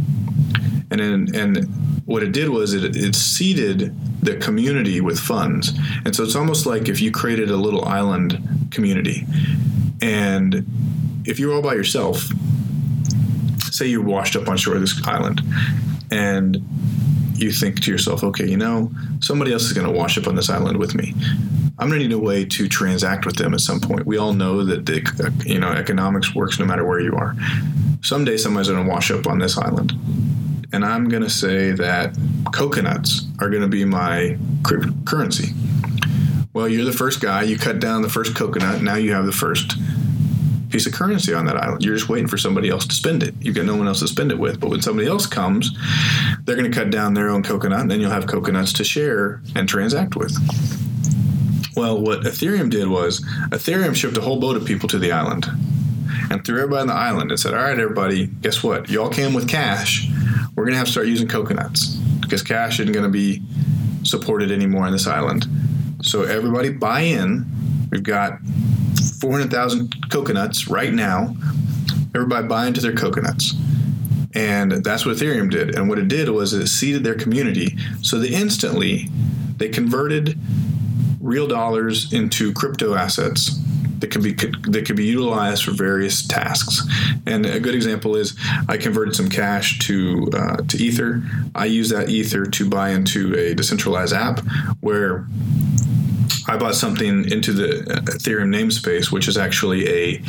[0.91, 3.95] and and what it did was it, it seeded
[4.25, 5.73] the community with funds.
[6.05, 9.27] And so it's almost like if you created a little island community
[10.03, 10.67] and
[11.25, 12.29] if you're all by yourself,
[13.75, 15.43] say you're washed up on shore of this island
[16.11, 16.63] and
[17.35, 20.37] you think to yourself, okay, you know, somebody else is going to wash up on
[20.37, 21.13] this island with me.
[21.79, 24.07] I'm going to need a way to transact with them at some point.
[24.07, 27.35] We all know that the, you know economics works no matter where you are.
[28.03, 29.93] Someday somebody's going to wash up on this island
[30.75, 32.17] and I'm going to say that
[32.53, 34.37] coconuts are going to be my
[35.05, 35.55] currency.
[36.53, 37.43] Well, you're the first guy.
[37.43, 38.83] You cut down the first coconut.
[38.83, 39.75] Now you have the first
[40.75, 41.85] piece of currency on that island.
[41.85, 43.33] You're just waiting for somebody else to spend it.
[43.41, 44.59] You've got no one else to spend it with.
[44.59, 45.71] But when somebody else comes,
[46.43, 49.41] they're going to cut down their own coconut, and then you'll have coconuts to share
[49.55, 50.37] and transact with.
[51.77, 55.47] Well, what Ethereum did was Ethereum shipped a whole boat of people to the island
[56.29, 58.91] and threw everybody on the island and said, All right, everybody, guess what?
[58.91, 60.11] Y'all came with cash.
[60.57, 63.43] We're going to have to start using coconuts because cash isn't going to be
[64.03, 65.47] supported anymore on this island.
[66.03, 67.47] So everybody buy in.
[67.93, 68.41] We've got
[69.21, 71.37] 400,000 coconuts right now.
[72.15, 73.55] Everybody buy into their coconuts.
[74.35, 75.77] And that's what Ethereum did.
[75.77, 77.77] And what it did was it seeded their community.
[78.03, 79.09] So they instantly
[79.57, 80.39] they converted
[81.21, 83.61] real dollars into crypto assets
[84.01, 86.83] that can be that can be utilized for various tasks.
[87.27, 88.37] And a good example is
[88.69, 91.23] I converted some cash to uh, to Ether.
[91.55, 94.41] I use that Ether to buy into a decentralized app
[94.81, 95.27] where
[96.47, 100.23] I bought something into the Ethereum namespace, which is actually a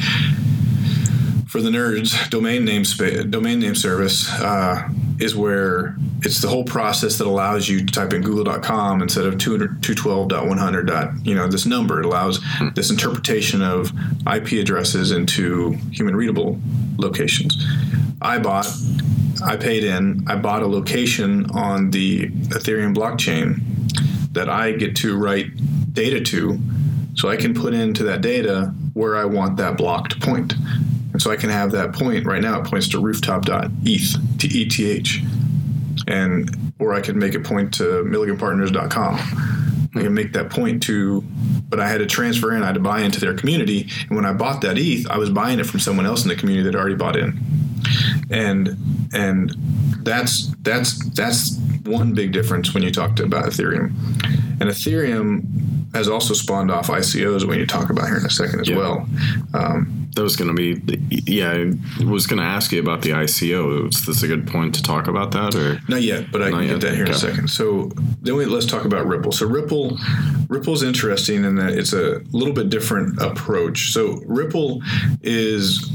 [1.56, 6.66] for the nerds, domain name spa- domain name service uh, is where it's the whole
[6.66, 11.26] process that allows you to type in google.com instead of 212.100.
[11.26, 12.42] You know, this number it allows
[12.74, 13.94] this interpretation of
[14.28, 16.60] IP addresses into human readable
[16.98, 17.56] locations.
[18.22, 18.68] I bought,
[19.42, 23.62] I paid in, I bought a location on the Ethereum blockchain
[24.34, 25.48] that I get to write
[25.96, 26.60] data to
[27.16, 30.54] so I can put into that data where I want that block to point.
[31.14, 35.10] And so I can have that point right now, it points to rooftop.eth, to ETH.
[36.08, 39.16] And, or I can make it point to milliganpartners.com.
[39.96, 41.22] I can make that point to,
[41.70, 43.88] but I had to transfer in, I had to buy into their community.
[44.10, 46.36] And when I bought that ETH, I was buying it from someone else in the
[46.36, 47.40] community that already bought in.
[48.30, 48.76] And,
[49.14, 49.56] and
[50.04, 53.94] that's, that's, that's one big difference when you talk about Ethereum.
[54.60, 58.60] And Ethereum has also spawned off ICOs when you talk about here in a second
[58.60, 58.76] as Yeah.
[58.78, 59.10] well.
[59.54, 60.82] Um, That was going to be,
[61.26, 63.90] yeah, I was going to ask you about the ICO.
[63.94, 65.56] Is this a good point to talk about that?
[65.56, 67.50] Or Not yet, but I can yet, get that here in a second.
[67.50, 69.34] So then we, let's talk about Ripple.
[69.34, 69.98] So Ripple,
[70.48, 73.92] Ripple's interesting in that it's a little bit different approach.
[73.92, 74.82] So Ripple
[75.22, 75.92] is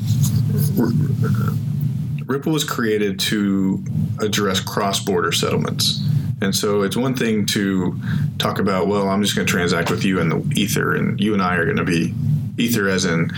[2.27, 3.83] Ripple was created to
[4.21, 6.07] address cross-border settlements.
[6.43, 8.01] And so it's one thing to
[8.39, 11.35] talk about, well, I'm just going to transact with you in the Ether, and you
[11.35, 12.15] and I are going to be
[12.57, 13.31] Ether as in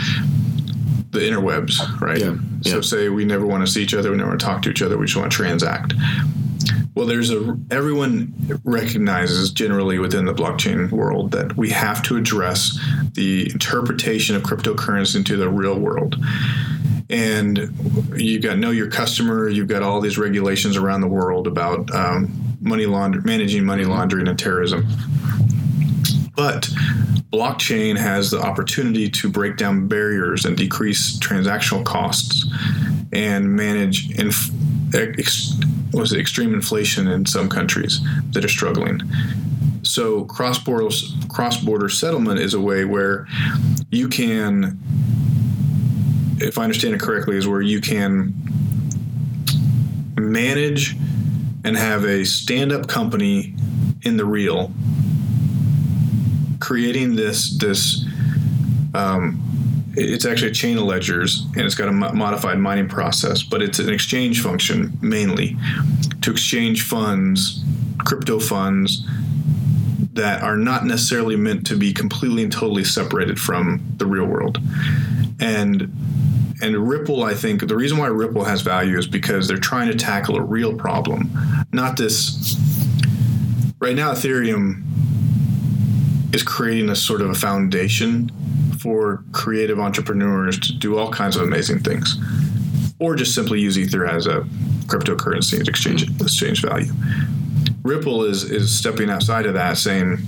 [1.11, 2.19] the interwebs, right?
[2.19, 2.81] Yeah, So yeah.
[2.81, 4.83] say we never want to see each other, we never want to talk to each
[4.83, 5.95] other, we just want to transact.
[6.95, 12.79] Well, there's a everyone recognizes generally within the blockchain world that we have to address
[13.15, 16.17] the interpretation of cryptocurrency into the real world.
[17.09, 19.49] And you've got know your customer.
[19.49, 24.29] You've got all these regulations around the world about um, money laundering, managing money laundering
[24.29, 24.87] and terrorism.
[26.35, 26.63] But
[27.33, 32.47] blockchain has the opportunity to break down barriers and decrease transactional costs
[33.13, 34.51] and manage inf-
[34.95, 35.59] ex-
[35.93, 39.01] was extreme inflation in some countries that are struggling.
[39.83, 40.89] So cross-border
[41.29, 43.27] cross-border settlement is a way where
[43.91, 44.79] you can,
[46.39, 48.33] if I understand it correctly, is where you can
[50.17, 50.97] manage
[51.65, 53.55] and have a stand-up company
[54.03, 54.73] in the real
[56.61, 58.05] creating this this
[58.95, 59.41] um,
[59.95, 63.63] it's actually a chain of ledgers and it's got a mo- modified mining process but
[63.63, 65.57] it's an exchange function mainly
[66.21, 67.65] to exchange funds
[67.99, 69.07] crypto funds
[70.13, 74.59] that are not necessarily meant to be completely and totally separated from the real world.
[75.41, 75.91] And
[76.63, 79.97] and Ripple, I think the reason why Ripple has value is because they're trying to
[79.97, 81.31] tackle a real problem,
[81.73, 82.57] not this.
[83.81, 84.85] Right now, Ethereum
[86.33, 88.31] is creating a sort of a foundation
[88.79, 92.17] for creative entrepreneurs to do all kinds of amazing things,
[93.01, 94.47] or just simply use Ether as a
[94.87, 96.93] cryptocurrency and exchange exchange value.
[97.83, 100.19] Ripple is is stepping outside of that, saying,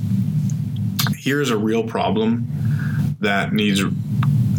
[1.16, 2.48] "Here's a real problem
[3.20, 3.84] that needs."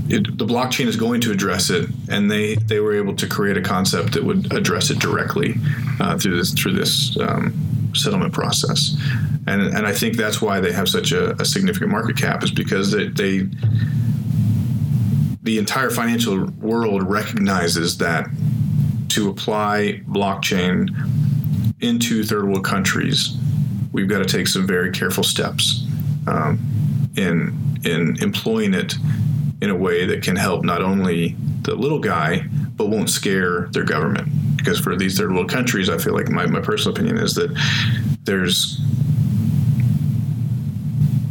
[0.07, 3.57] It, the blockchain is going to address it, and they, they were able to create
[3.57, 5.55] a concept that would address it directly
[5.99, 7.53] uh, through this through this um,
[7.95, 8.95] settlement process,
[9.47, 12.51] and and I think that's why they have such a, a significant market cap is
[12.51, 13.47] because they, they
[15.41, 18.27] the entire financial world recognizes that
[19.09, 20.89] to apply blockchain
[21.81, 23.37] into third world countries,
[23.91, 25.85] we've got to take some very careful steps
[26.27, 26.59] um,
[27.15, 28.95] in in employing it
[29.65, 33.83] in a way that can help not only the little guy but won't scare their
[33.83, 34.29] government.
[34.57, 37.51] Because for these third world countries, I feel like my, my personal opinion is that
[38.23, 38.79] there's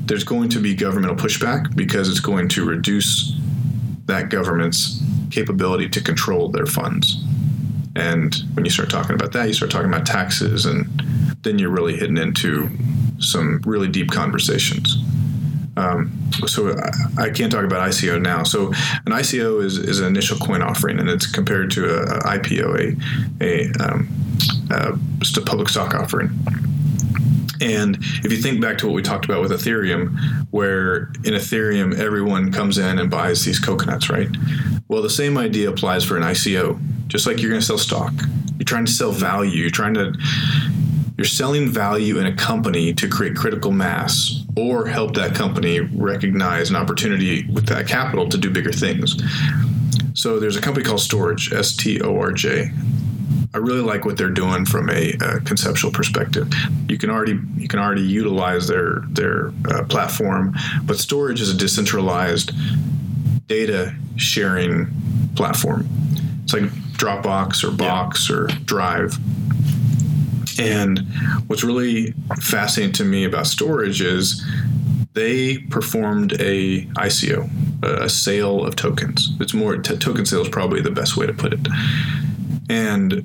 [0.06, 3.38] there's going to be governmental pushback because it's going to reduce
[4.04, 7.24] that government's capability to control their funds.
[7.96, 10.84] And when you start talking about that, you start talking about taxes, and
[11.42, 12.68] then you're really hitting into
[13.18, 14.98] some really deep conversations.
[15.76, 16.12] Um,
[16.46, 16.74] so
[17.18, 18.44] I, can't talk about ICO now.
[18.44, 22.38] So an ICO is, is an initial coin offering, and it's compared to a, a
[22.38, 22.96] IPO,
[23.40, 24.08] a, a um,
[24.70, 26.30] uh, just a public stock offering.
[27.60, 30.16] And if you think back to what we talked about with Ethereum,
[30.50, 34.28] where in Ethereum everyone comes in and buys these coconuts, right?
[34.88, 36.78] Well, the same idea applies for an ICO.
[37.06, 38.12] Just like you're going to sell stock,
[38.58, 39.52] you're trying to sell value.
[39.52, 40.14] You're trying to
[41.16, 46.70] you're selling value in a company to create critical mass or help that company recognize
[46.70, 49.20] an opportunity with that capital to do bigger things.
[50.14, 52.70] So there's a company called Storj, S T O R J.
[53.52, 56.52] I really like what they're doing from a, uh conceptual perspective.
[56.88, 61.56] You can already you can already utilize their their uh, platform, but Storj is a
[61.56, 62.52] decentralized
[63.46, 64.88] data sharing
[65.36, 65.88] platform.
[66.44, 66.64] It's like
[66.96, 68.36] Dropbox or Box yeah.
[68.36, 69.18] or Drive.
[70.58, 71.00] And
[71.46, 74.44] what's really fascinating to me about Storj is
[75.14, 77.48] they performed a ICO,
[77.82, 79.30] a sale of tokens.
[79.40, 81.66] It's more t- token sale is probably the best way to put it.
[82.68, 83.24] And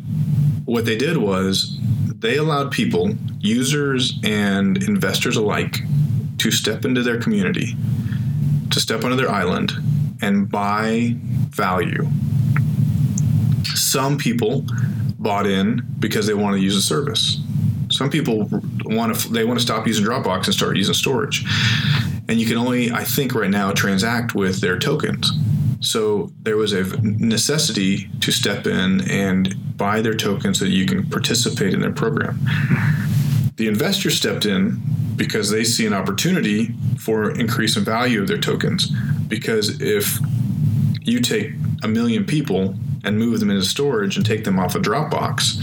[0.66, 1.80] what they did was
[2.20, 5.80] they allowed people, users and investors alike,
[6.38, 7.76] to step into their community,
[8.70, 9.74] to step onto their island
[10.22, 11.16] and buy
[11.50, 12.08] value.
[13.64, 14.66] Some people
[15.20, 17.40] bought in because they want to use a service.
[17.92, 18.48] Some people
[18.86, 21.46] want to they want to stop using Dropbox and start using Storj.
[22.28, 25.32] And you can only I think right now transact with their tokens.
[25.82, 30.86] So there was a necessity to step in and buy their tokens so that you
[30.86, 32.40] can participate in their program.
[33.56, 34.82] The investor stepped in
[35.16, 38.90] because they see an opportunity for increase in value of their tokens.
[39.28, 40.20] Because if
[41.02, 41.54] you take
[41.84, 45.62] a million people and move them into Storj and take them off a Dropbox,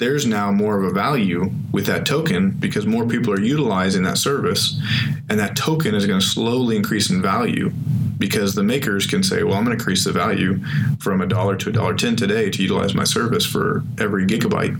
[0.00, 4.16] there's now more of a value with that token because more people are utilizing that
[4.16, 4.80] service
[5.28, 7.70] and that token is going to slowly increase in value
[8.16, 10.58] because the makers can say well i'm going to increase the value
[10.98, 14.78] from a dollar to a dollar 10 today to utilize my service for every gigabyte.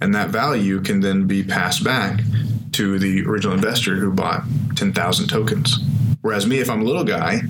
[0.00, 2.20] And that value can then be passed back
[2.72, 4.42] to the original investor who bought
[4.74, 5.78] 10,000 tokens.
[6.22, 7.42] Whereas me if i'm a little guy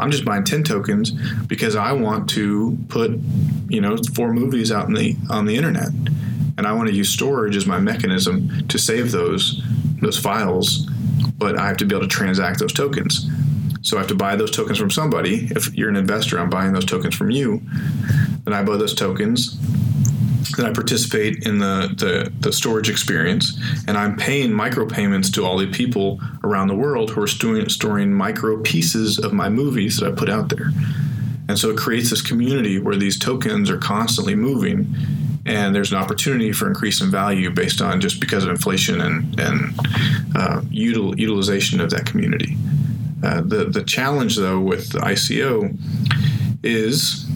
[0.00, 1.10] I'm just buying 10 tokens
[1.46, 3.12] because I want to put,
[3.68, 5.88] you know, four movies out in the on the internet.
[6.58, 9.62] And I want to use Storj as my mechanism to save those
[10.00, 10.88] those files,
[11.38, 13.28] but I have to be able to transact those tokens.
[13.82, 15.48] So I have to buy those tokens from somebody.
[15.50, 17.62] If you're an investor, I'm buying those tokens from you.
[18.44, 19.58] Then I buy those tokens
[20.60, 23.58] that I participate in the, the, the, Storj experience,
[23.88, 28.12] and I'm paying micropayments to all the people around the world who are storing, storing
[28.12, 30.70] micro pieces of my movies that I put out there.
[31.48, 34.94] And so it creates this community where these tokens are constantly moving,
[35.46, 39.40] and there's an opportunity for increase in value based on just because of inflation and,
[39.40, 39.78] and
[40.36, 42.56] uh, util, utilization of that community.
[43.24, 45.74] Uh, the, the challenge, though, with ICO
[46.62, 47.29] is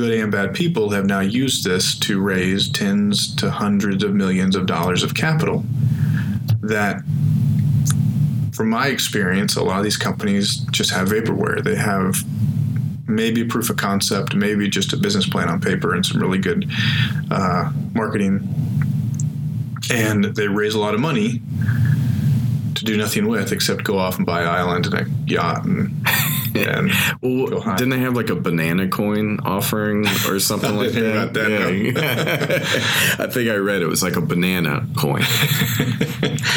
[0.00, 4.56] good and bad people have now used this to raise tens to hundreds of millions
[4.56, 5.62] of dollars of capital.
[6.62, 7.02] That,
[8.52, 11.62] from my experience, a lot of these companies just have vaporware.
[11.62, 12.16] They have
[13.06, 16.70] maybe proof of concept, maybe just a business plan on paper and some really good
[17.30, 18.48] uh, marketing.
[19.92, 21.42] And they raise a lot of money
[22.74, 25.94] to do nothing with except go off and buy an island and a yacht and
[27.22, 31.34] well, didn't they have like a banana coin offering or something like that?
[31.34, 33.24] that yeah.
[33.24, 35.22] I think I read it was like a banana coin.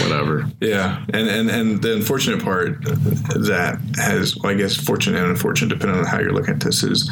[0.02, 0.50] Whatever.
[0.60, 5.70] Yeah, and and and the unfortunate part that has, well, I guess, fortunate and unfortunate,
[5.70, 7.10] depending on how you're looking at this, is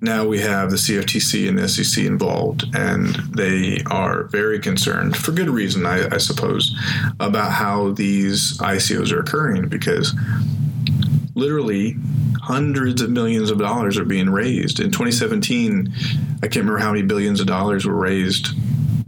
[0.00, 5.32] now we have the CFTC and the SEC involved, and they are very concerned, for
[5.32, 6.76] good reason, I, I suppose,
[7.18, 10.14] about how these ICOs are occurring because
[11.38, 11.96] literally
[12.42, 14.80] hundreds of millions of dollars are being raised.
[14.80, 15.92] In 2017,
[16.42, 18.48] I can't remember how many billions of dollars were raised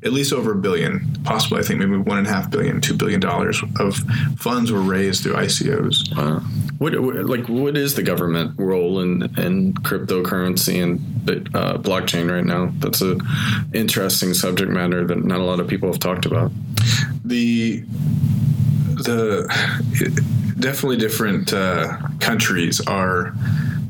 [0.02, 2.94] at least over a billion, possibly I think maybe one and a half billion, two
[2.94, 3.96] billion dollars of
[4.38, 6.16] funds were raised through ICOs.
[6.16, 6.40] Wow.
[6.78, 10.98] What, like what is the government role in in cryptocurrency and
[11.54, 12.72] uh, blockchain right now?
[12.78, 13.18] That's a
[13.74, 16.50] interesting subject matter that not a lot of people have talked about.
[17.22, 17.80] The
[19.04, 20.24] the
[20.60, 23.34] definitely different uh, countries are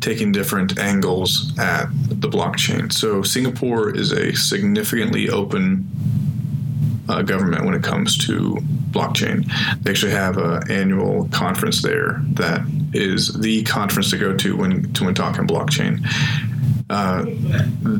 [0.00, 2.92] taking different angles at the blockchain.
[2.92, 5.86] So Singapore is a significantly open
[7.08, 8.56] uh, government when it comes to
[8.90, 9.50] blockchain.
[9.82, 12.62] They actually have an annual conference there that
[12.92, 16.04] is the conference to go to when to when talking blockchain.
[16.88, 17.24] Uh,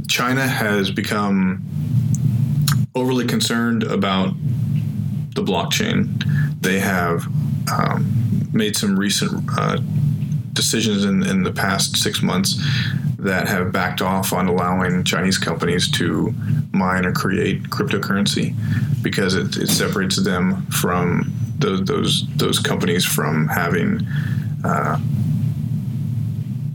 [0.08, 1.62] China has become
[2.94, 4.34] overly concerned about
[5.34, 6.24] the blockchain.
[6.60, 7.26] They have
[7.72, 8.19] um,
[8.53, 9.78] made some recent uh,
[10.53, 12.62] decisions in, in the past six months
[13.18, 16.34] that have backed off on allowing Chinese companies to
[16.72, 18.55] mine or create cryptocurrency
[19.03, 24.01] because it, it separates them from those, those those companies from having
[24.64, 24.98] uh,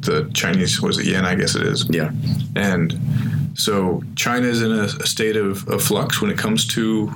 [0.01, 1.87] the Chinese was it yen I guess it is.
[1.89, 2.11] Yeah.
[2.55, 2.99] And
[3.55, 7.11] so China is in a, a state of, of flux when it comes to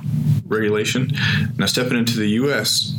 [0.46, 1.12] regulation.
[1.56, 2.96] Now stepping into the U.S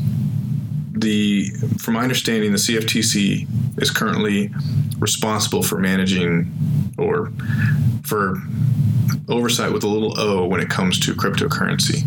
[1.01, 1.49] the
[1.79, 3.47] from my understanding, the CFTC
[3.81, 4.51] is currently
[4.99, 6.51] responsible for managing
[6.97, 7.31] or
[8.03, 8.35] for
[9.27, 12.03] oversight with a little O when it comes to cryptocurrency.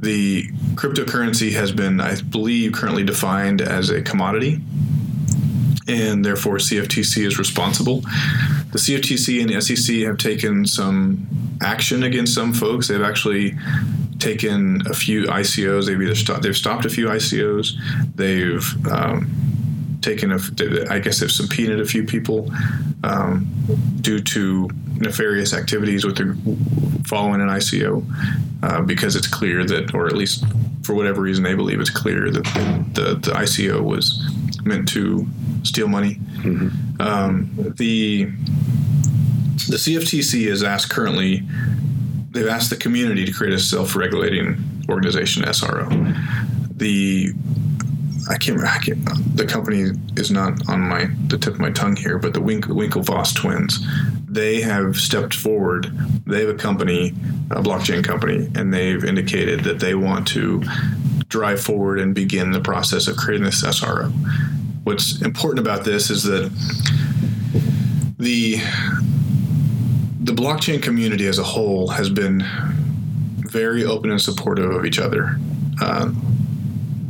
[0.00, 4.60] The cryptocurrency has been, I believe, currently defined as a commodity.
[5.88, 8.00] and therefore CFTC is responsible.
[8.72, 11.26] The CFTC and the SEC have taken some
[11.60, 12.88] action against some folks.
[12.88, 13.56] They've actually
[14.22, 15.86] taken a few ICOs.
[15.86, 17.72] They've either stopped, they've stopped a few ICOs.
[18.14, 19.30] They've um,
[20.00, 20.38] taken a,
[20.90, 22.50] I guess they've subpoenaed a few people
[23.04, 23.46] um,
[24.00, 26.34] due to nefarious activities with the
[27.04, 28.04] following an ICO
[28.62, 30.44] uh, because it's clear that, or at least
[30.82, 32.44] for whatever reason, they believe it's clear that
[32.94, 34.22] the, the ICO was
[34.64, 35.26] meant to
[35.64, 36.14] steal money.
[36.14, 37.00] Mm-hmm.
[37.00, 38.30] Um, the
[39.68, 41.42] the CFTC is asked currently.
[42.32, 45.88] They've asked the community to create a self-regulating organization, SRO.
[46.76, 47.32] The
[48.30, 51.96] I can't, I can't, the company is not on my the tip of my tongue
[51.96, 53.84] here, but the Wink, Winklevoss twins,
[54.28, 55.92] they have stepped forward.
[56.26, 57.08] They have a company,
[57.50, 60.62] a blockchain company, and they've indicated that they want to
[61.28, 64.12] drive forward and begin the process of creating this SRO.
[64.84, 66.50] What's important about this is that
[68.18, 68.58] the
[70.22, 72.44] the blockchain community as a whole has been
[73.38, 75.36] very open and supportive of each other.
[75.80, 76.10] Uh,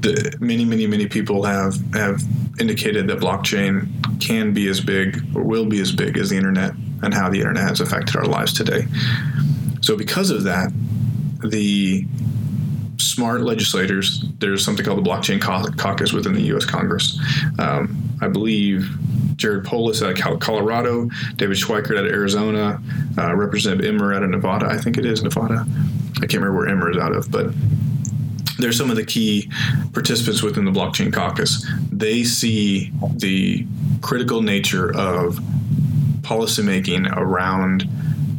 [0.00, 2.22] the, many, many, many people have have
[2.58, 3.88] indicated that blockchain
[4.20, 7.38] can be as big or will be as big as the internet and how the
[7.38, 8.86] internet has affected our lives today.
[9.82, 10.72] So, because of that,
[11.44, 12.06] the
[12.98, 16.64] smart legislators, there's something called the Blockchain Caucus within the U.S.
[16.64, 17.18] Congress.
[17.58, 18.88] Um, I believe
[19.42, 22.80] Jared Polis out of Colorado, David Schweikert out of Arizona,
[23.18, 24.66] uh, Representative Emmer out of Nevada.
[24.66, 25.66] I think it is Nevada.
[26.18, 27.48] I can't remember where Emmer is out of, but
[28.58, 29.50] they're some of the key
[29.92, 31.68] participants within the blockchain caucus.
[31.90, 33.66] They see the
[34.00, 35.40] critical nature of
[36.20, 37.82] policymaking around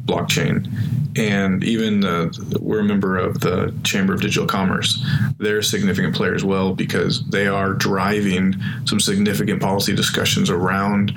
[0.05, 0.71] blockchain.
[1.15, 5.05] And even the, we're a member of the Chamber of Digital Commerce.
[5.37, 8.55] They're a significant player as well because they are driving
[8.85, 11.13] some significant policy discussions around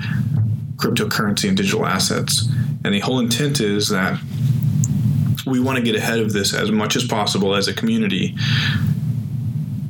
[0.75, 2.47] cryptocurrency and digital assets.
[2.85, 4.19] And the whole intent is that
[5.47, 8.35] we want to get ahead of this as much as possible as a community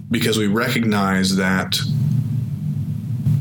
[0.09, 1.77] because we recognize that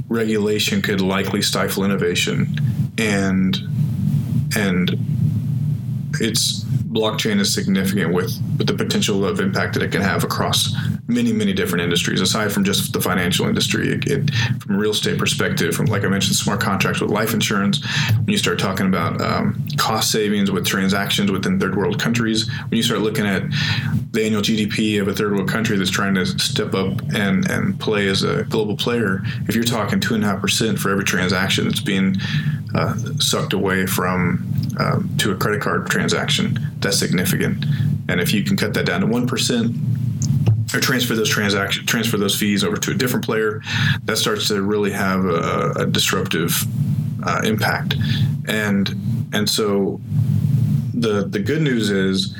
[0.09, 2.59] regulation could likely stifle innovation
[2.99, 3.59] and
[4.57, 4.99] and
[6.21, 10.75] it's blockchain is significant with, with the potential of impact that it can have across
[11.09, 13.93] many, many different industries, aside from just the financial industry.
[13.93, 17.33] It, it, from a real estate perspective, from like I mentioned, smart contracts with life
[17.33, 17.85] insurance,
[18.17, 22.77] when you start talking about um, cost savings with transactions within third world countries, when
[22.77, 23.43] you start looking at
[24.13, 27.79] the annual GDP of a third world country that's trying to step up and, and
[27.79, 31.05] play as a global player, if you're talking two and a half percent for every
[31.05, 32.17] transaction that's being
[32.75, 34.45] uh, sucked away from
[34.79, 37.65] um, to a credit card transaction, that's significant.
[38.09, 39.75] And if you can cut that down to one percent,
[40.75, 43.63] or transfer those transaction transfer those fees over to a different player,
[44.05, 46.65] that starts to really have a, a disruptive
[47.23, 47.97] uh, impact.
[48.49, 48.95] And
[49.33, 50.01] and so
[50.95, 52.35] the the good news is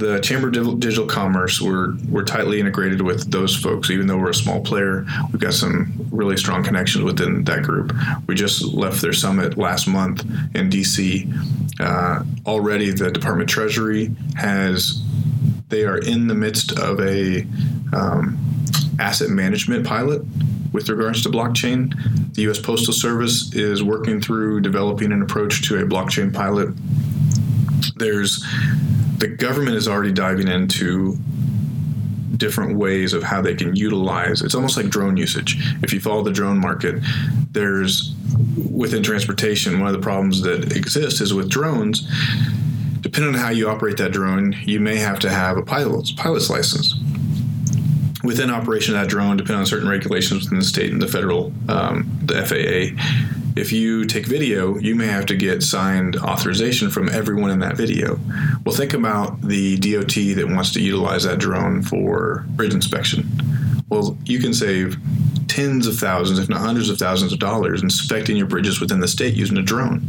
[0.00, 3.90] the Chamber of Digital Commerce, we're, we're tightly integrated with those folks.
[3.90, 7.92] Even though we're a small player, we've got some really strong connections within that group.
[8.26, 10.24] We just left their summit last month
[10.54, 11.30] in DC.
[11.78, 15.02] Uh, already, the Department of Treasury has,
[15.70, 17.46] they are in the midst of a
[17.92, 18.38] um,
[18.98, 20.22] asset management pilot
[20.72, 21.94] with regards to blockchain.
[22.34, 22.58] The U.S.
[22.58, 26.70] Postal Service is working through developing an approach to a blockchain pilot.
[27.96, 28.44] There's
[29.18, 31.16] the government is already diving into
[32.36, 36.22] different ways of how they can utilize it's almost like drone usage if you follow
[36.22, 36.94] the drone market
[37.50, 38.14] there's
[38.70, 42.08] within transportation one of the problems that exists is with drones
[43.10, 46.48] depending on how you operate that drone you may have to have a pilot's pilot's
[46.48, 46.94] license
[48.22, 51.52] within operation of that drone depending on certain regulations within the state and the federal
[51.68, 57.08] um, the faa if you take video, you may have to get signed authorization from
[57.08, 58.18] everyone in that video.
[58.64, 63.28] Well, think about the DOT that wants to utilize that drone for bridge inspection.
[63.88, 64.96] Well, you can save
[65.48, 69.08] tens of thousands, if not hundreds of thousands of dollars inspecting your bridges within the
[69.08, 70.08] state using a drone.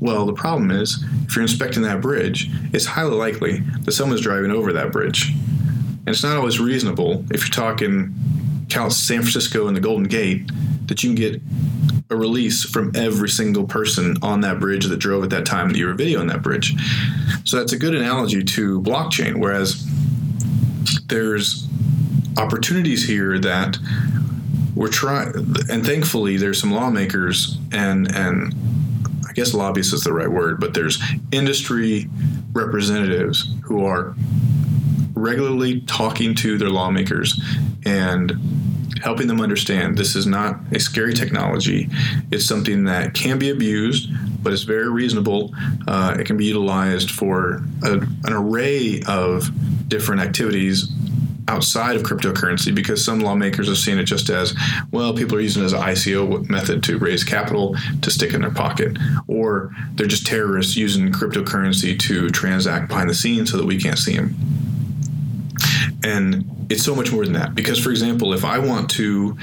[0.00, 4.50] Well, the problem is, if you're inspecting that bridge, it's highly likely that someone's driving
[4.50, 5.30] over that bridge.
[5.30, 8.12] And it's not always reasonable if you're talking
[8.68, 10.50] count San Francisco and the Golden Gate
[10.86, 11.40] that you can get
[12.10, 15.78] a release from every single person on that bridge that drove at that time that
[15.78, 16.74] you were videoing that bridge.
[17.44, 19.36] So that's a good analogy to blockchain.
[19.36, 19.86] Whereas
[21.06, 21.68] there's
[22.38, 23.78] opportunities here that
[24.74, 25.32] we're trying,
[25.70, 28.52] and thankfully there's some lawmakers and and
[29.40, 32.06] guess lobbyists is the right word, but there's industry
[32.52, 34.14] representatives who are
[35.14, 37.40] regularly talking to their lawmakers
[37.86, 38.32] and
[39.02, 41.88] helping them understand this is not a scary technology.
[42.30, 44.10] It's something that can be abused,
[44.42, 45.54] but it's very reasonable.
[45.88, 49.50] Uh, it can be utilized for a, an array of
[49.88, 50.92] different activities
[51.50, 54.54] outside of cryptocurrency because some lawmakers have seen it just as
[54.92, 58.42] well people are using it as an ICO method to raise capital to stick in
[58.42, 58.96] their pocket
[59.26, 63.98] or they're just terrorists using cryptocurrency to transact behind the scenes so that we can't
[63.98, 64.34] see them
[66.04, 69.36] and it's so much more than that because for example if I want to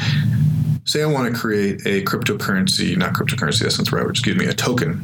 [0.85, 4.53] say I want to create a cryptocurrency not cryptocurrency the right word excuse me a
[4.53, 5.01] token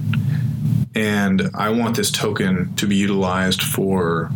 [0.95, 4.31] and I want this token to be utilized for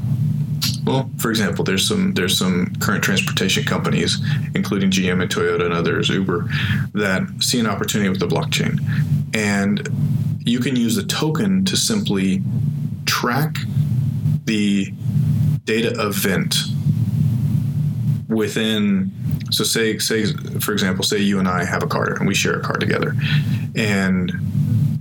[0.88, 4.18] well, for example, there's some there's some current transportation companies,
[4.56, 6.48] including GM and Toyota and others, Uber,
[6.94, 8.80] that see an opportunity with the blockchain,
[9.36, 9.90] and
[10.48, 12.42] you can use a token to simply
[13.06, 13.58] track
[14.46, 14.94] the
[15.66, 16.56] data event
[18.30, 19.12] within
[19.52, 20.26] so say say
[20.60, 23.16] for example say you and i have a car and we share a car together.
[23.76, 24.32] And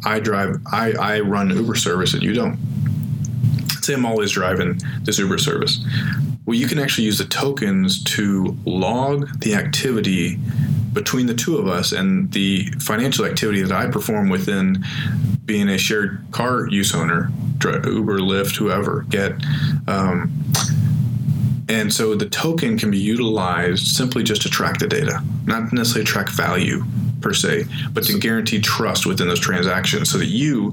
[0.05, 2.59] i drive i i run uber service and you don't
[3.87, 5.85] say I'm always driving this Uber service.
[6.45, 10.39] Well, you can actually use the tokens to log the activity
[10.93, 14.85] between the two of us and the financial activity that I perform within
[15.45, 17.31] being a shared car use owner,
[17.63, 19.33] Uber, Lyft, whoever, get.
[19.87, 20.33] Um,
[21.69, 26.07] and so the token can be utilized simply just to track the data, not necessarily
[26.07, 26.85] track value
[27.27, 30.73] per se, but to guarantee trust within those transactions so that you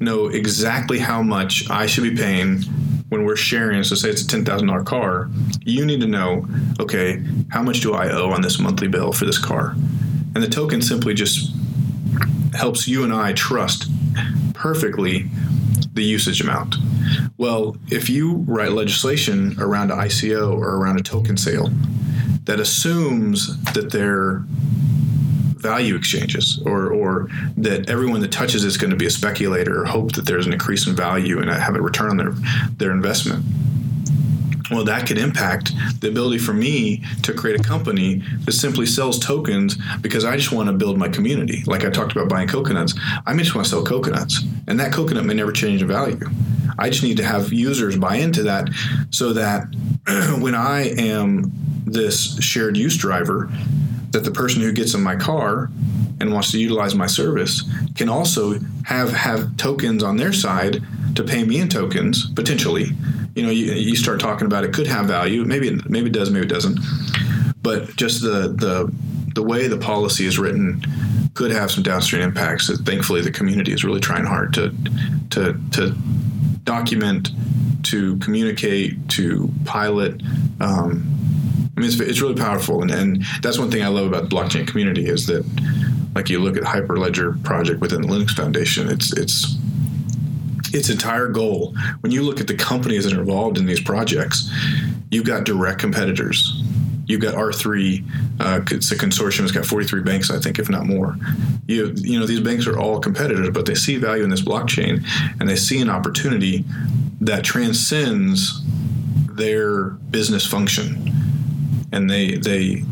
[0.00, 2.62] know exactly how much I should be paying
[3.10, 3.84] when we're sharing.
[3.84, 5.28] So, say it's a $10,000 car,
[5.60, 6.48] you need to know,
[6.80, 9.72] okay, how much do I owe on this monthly bill for this car?
[10.34, 11.54] And the token simply just
[12.54, 13.90] helps you and I trust
[14.54, 15.26] perfectly
[15.92, 16.76] the usage amount.
[17.36, 21.70] Well, if you write legislation around an ICO or around a token sale
[22.44, 24.44] that assumes that they're
[25.62, 29.80] value exchanges or, or that everyone that touches it is going to be a speculator
[29.80, 32.32] or hope that there's an increase in value and have a return on their,
[32.76, 33.44] their investment
[34.72, 39.18] well, that could impact the ability for me to create a company that simply sells
[39.18, 41.62] tokens because I just want to build my community.
[41.66, 42.94] Like I talked about buying coconuts,
[43.26, 46.18] I may just want to sell coconuts, and that coconut may never change in value.
[46.78, 48.68] I just need to have users buy into that
[49.10, 49.66] so that
[50.40, 51.52] when I am
[51.84, 53.50] this shared use driver,
[54.12, 55.70] that the person who gets in my car
[56.20, 57.62] and wants to utilize my service
[57.96, 58.54] can also
[58.84, 60.82] have have tokens on their side
[61.16, 62.86] to pay me in tokens potentially.
[63.34, 65.44] You know, you, you start talking about it could have value.
[65.44, 66.78] Maybe it, maybe it does, maybe it doesn't.
[67.62, 68.92] But just the the
[69.34, 70.82] the way the policy is written
[71.34, 72.68] could have some downstream impacts.
[72.68, 74.74] That thankfully, the community is really trying hard to
[75.30, 75.94] to to
[76.64, 77.30] document,
[77.84, 80.22] to communicate, to pilot.
[80.60, 81.21] Um,
[81.76, 84.36] I mean, it's, it's really powerful, and, and that's one thing I love about the
[84.36, 85.44] blockchain community is that,
[86.14, 89.56] like, you look at Hyperledger project within the Linux Foundation, it's it's
[90.74, 91.74] its entire goal.
[92.00, 94.50] When you look at the companies that are involved in these projects,
[95.10, 96.62] you've got direct competitors.
[97.06, 98.04] You've got R3.
[98.40, 99.42] Uh, it's a consortium.
[99.42, 101.16] It's got 43 banks, I think, if not more.
[101.66, 105.04] You you know these banks are all competitors, but they see value in this blockchain,
[105.40, 106.64] and they see an opportunity
[107.20, 108.62] that transcends
[109.34, 111.21] their business function
[111.92, 112.82] and they they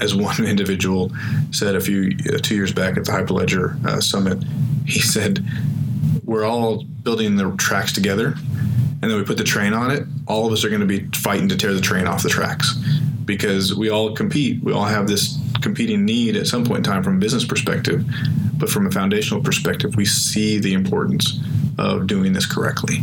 [0.00, 1.12] as one individual
[1.50, 4.42] said a few uh, two years back at the Hyperledger uh, summit,
[4.86, 5.44] he said,
[6.24, 8.34] "We're all building the tracks together,
[9.02, 10.04] and then we put the train on it.
[10.26, 12.74] All of us are going to be fighting to tear the train off the tracks
[13.24, 14.62] because we all compete.
[14.62, 18.04] We all have this competing need at some point in time from a business perspective,
[18.56, 21.40] but from a foundational perspective, we see the importance
[21.78, 23.02] of doing this correctly."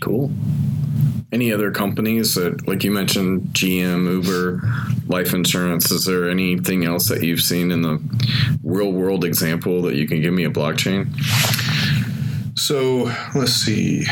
[0.00, 0.32] Cool
[1.32, 4.60] any other companies that, like you mentioned, GM, Uber,
[5.06, 5.90] life insurance?
[5.90, 8.00] Is there anything else that you've seen in the
[8.64, 11.08] real world example that you can give me a blockchain?
[12.58, 14.04] So let's see.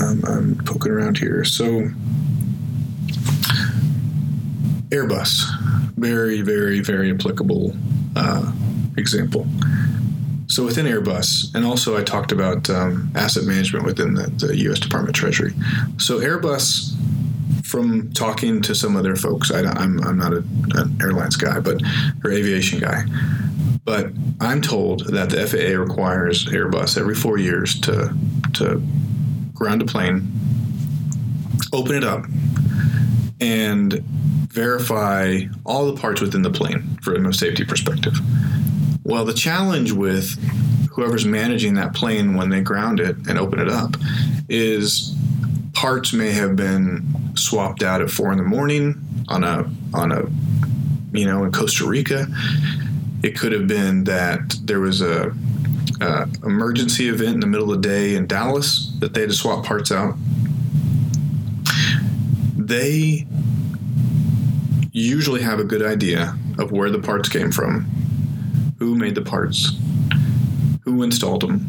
[0.00, 1.44] I'm, I'm poking around here.
[1.44, 1.88] So
[4.90, 5.44] Airbus,
[5.96, 7.76] very, very, very applicable
[8.16, 8.52] uh,
[8.96, 9.46] example.
[10.48, 14.78] So within Airbus, and also I talked about um, asset management within the, the, U.S.
[14.78, 15.52] Department of Treasury.
[15.98, 16.94] So Airbus,
[17.66, 20.44] from talking to some of their folks, I, am not a,
[20.74, 21.82] an airlines guy, but
[22.22, 23.04] or aviation guy,
[23.84, 28.16] but I'm told that the FAA requires Airbus every four years to
[28.54, 28.80] to
[29.54, 30.30] ground a plane,
[31.72, 32.24] open it up,
[33.40, 33.94] and
[34.50, 38.14] verify all the parts within the plane from a safety perspective.
[39.06, 40.36] Well, the challenge with
[40.90, 43.96] whoever's managing that plane when they ground it and open it up
[44.48, 45.14] is
[45.74, 50.24] parts may have been swapped out at four in the morning on a on a
[51.16, 52.26] you know in Costa Rica.
[53.22, 55.32] It could have been that there was a,
[56.44, 59.64] emergency event in the middle of the day in Dallas that they had to swap
[59.64, 60.16] parts out.
[62.56, 63.24] They
[64.90, 67.86] usually have a good idea of where the parts came from,
[68.78, 69.78] who made the parts,
[70.82, 71.68] who installed them,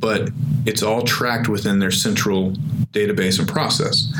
[0.00, 0.30] but
[0.66, 2.52] it's all tracked within their central
[2.92, 4.12] database and process.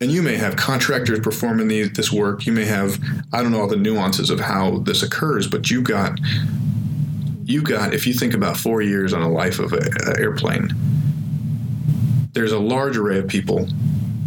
[0.00, 2.44] And you may have contractors performing this work.
[2.44, 2.98] You may have,
[3.32, 6.18] I don't know all the nuances of how this occurs, but you got,
[7.44, 9.88] you got, if you think about four years on a life of an
[10.18, 10.68] airplane,
[12.32, 13.66] there's a large array of people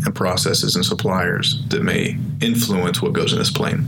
[0.05, 3.85] and processes and suppliers that may influence what goes in this plane.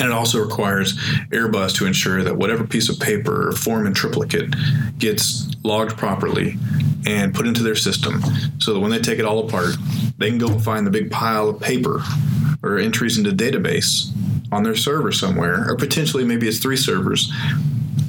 [0.00, 0.94] And it also requires
[1.30, 4.54] Airbus to ensure that whatever piece of paper or form in triplicate
[4.98, 6.56] gets logged properly
[7.06, 8.22] and put into their system
[8.58, 9.74] so that when they take it all apart,
[10.18, 12.02] they can go and find the big pile of paper
[12.62, 14.10] or entries into database
[14.50, 17.32] on their server somewhere, or potentially maybe it's three servers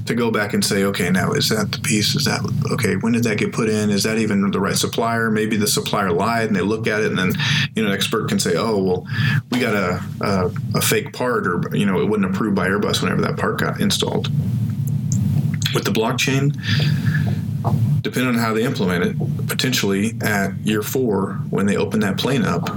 [0.05, 2.15] to go back and say, okay, now is that the piece?
[2.15, 2.41] Is that
[2.71, 2.95] okay?
[2.95, 3.89] When did that get put in?
[3.89, 5.31] Is that even the right supplier?
[5.31, 7.33] Maybe the supplier lied, and they look at it, and then
[7.75, 9.07] you know, an expert can say, oh, well,
[9.51, 13.01] we got a a, a fake part, or you know, it wasn't approved by Airbus
[13.01, 14.29] whenever that part got installed.
[15.73, 16.53] With the blockchain,
[18.01, 22.43] depending on how they implement it, potentially at year four, when they open that plane
[22.43, 22.69] up,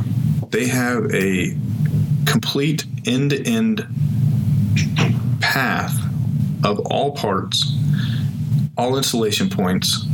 [0.51, 1.57] they have a
[2.26, 3.87] complete end to end
[5.41, 6.07] path
[6.64, 7.76] of all parts,
[8.76, 10.06] all installation points,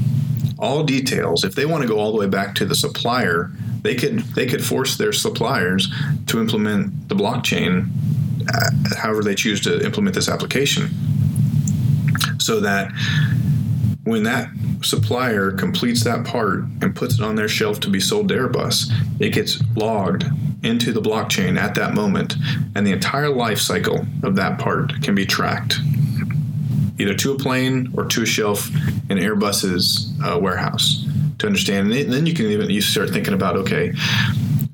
[0.59, 1.45] all details.
[1.45, 3.51] If they want to go all the way back to the supplier,
[3.82, 5.92] they could they could force their suppliers
[6.26, 7.88] to implement the blockchain
[8.53, 10.88] uh, however they choose to implement this application
[12.38, 12.90] so that
[14.05, 14.51] when that
[14.82, 18.92] supplier completes that part and puts it on their shelf to be sold to Airbus,
[19.18, 20.24] it gets logged
[20.62, 22.34] into the blockchain at that moment,
[22.74, 25.76] and the entire life cycle of that part can be tracked
[26.99, 28.68] either to a plane or to a shelf
[29.11, 31.05] in Airbus's uh, warehouse
[31.38, 31.92] to understand.
[31.92, 33.92] And then you can even you start thinking about okay,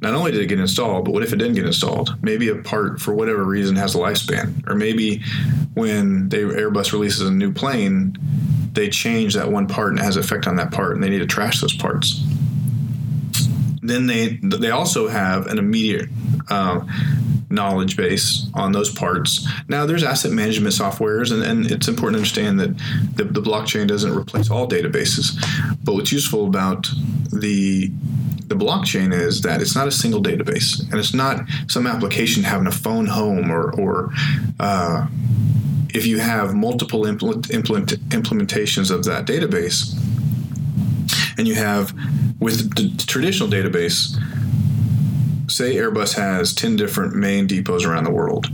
[0.01, 2.17] not only did it get installed, but what if it didn't get installed?
[2.23, 5.23] Maybe a part for whatever reason has a lifespan, or maybe
[5.75, 8.17] when they Airbus releases a new plane,
[8.73, 11.19] they change that one part and it has effect on that part, and they need
[11.19, 12.25] to trash those parts.
[13.83, 16.09] Then they they also have an immediate
[16.49, 16.81] uh,
[17.51, 19.47] knowledge base on those parts.
[19.69, 22.77] Now, there's asset management softwares, and, and it's important to understand that
[23.17, 25.37] the, the blockchain doesn't replace all databases.
[25.83, 26.89] But what's useful about
[27.33, 27.91] the
[28.47, 32.67] the blockchain is that it's not a single database, and it's not some application having
[32.67, 34.11] a phone home or or
[34.59, 35.07] uh,
[35.95, 39.95] if you have multiple implement, implement, implementations of that database,
[41.39, 41.95] and you have
[42.41, 44.17] with the traditional database
[45.51, 48.47] say Airbus has 10 different main depots around the world.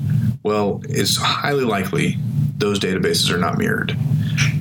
[0.43, 2.17] Well, it's highly likely
[2.57, 3.97] those databases are not mirrored.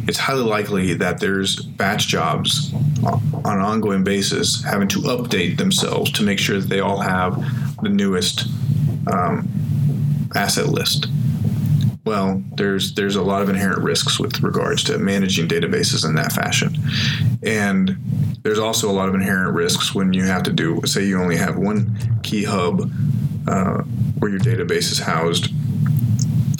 [0.07, 2.73] It's highly likely that there's batch jobs
[3.03, 7.35] on an ongoing basis having to update themselves to make sure that they all have
[7.81, 8.47] the newest
[9.11, 9.47] um,
[10.35, 11.07] asset list.
[12.05, 16.31] Well, there's there's a lot of inherent risks with regards to managing databases in that
[16.31, 16.77] fashion,
[17.41, 17.97] and
[18.45, 21.35] there's also a lot of inherent risks when you have to do say you only
[21.35, 22.91] have one key hub
[23.47, 23.81] uh,
[24.19, 25.51] where your database is housed,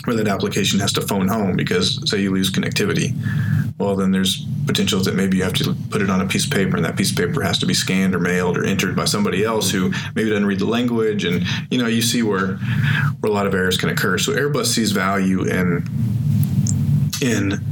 [0.06, 3.16] where that application has to phone home because say you lose connectivity.
[3.78, 6.52] Well, then there's potential that maybe you have to put it on a piece of
[6.52, 9.06] paper, and that piece of paper has to be scanned or mailed or entered by
[9.06, 12.56] somebody else who maybe doesn't read the language, and you know you see where
[13.20, 14.18] where a lot of errors can occur.
[14.18, 15.88] So Airbus sees value in
[17.22, 17.64] in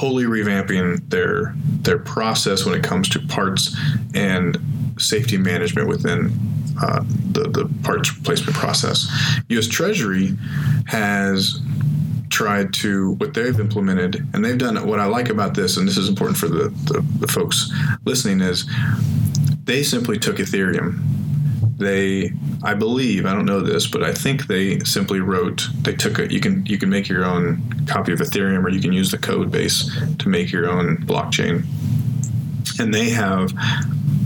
[0.00, 3.76] totally revamping their their process when it comes to parts
[4.14, 4.58] and
[4.98, 6.32] safety management within
[6.80, 9.08] uh, the the parts replacement process.
[9.50, 9.66] U.S.
[9.66, 10.36] Treasury
[10.86, 11.60] has
[12.30, 15.96] tried to what they've implemented and they've done what i like about this and this
[15.96, 17.72] is important for the, the, the folks
[18.04, 18.70] listening is
[19.64, 21.02] they simply took ethereum
[21.80, 22.30] they
[22.62, 26.30] i believe i don't know this but i think they simply wrote they took it
[26.30, 29.18] you can you can make your own copy of ethereum or you can use the
[29.18, 31.64] code base to make your own blockchain
[32.78, 33.52] and they have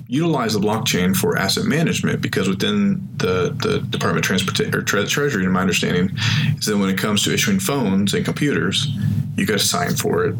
[0.07, 5.07] utilized the blockchain for asset management because within the, the Department of Transportation or Tre-
[5.07, 6.11] Treasury, in my understanding,
[6.57, 8.87] is that when it comes to issuing phones and computers,
[9.37, 10.37] you got to sign for it.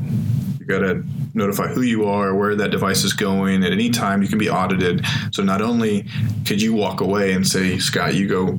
[0.65, 1.05] You got to
[1.35, 3.63] notify who you are, where that device is going.
[3.65, 5.05] At any time, you can be audited.
[5.31, 6.07] So not only
[6.47, 8.59] could you walk away and say, Scott, you go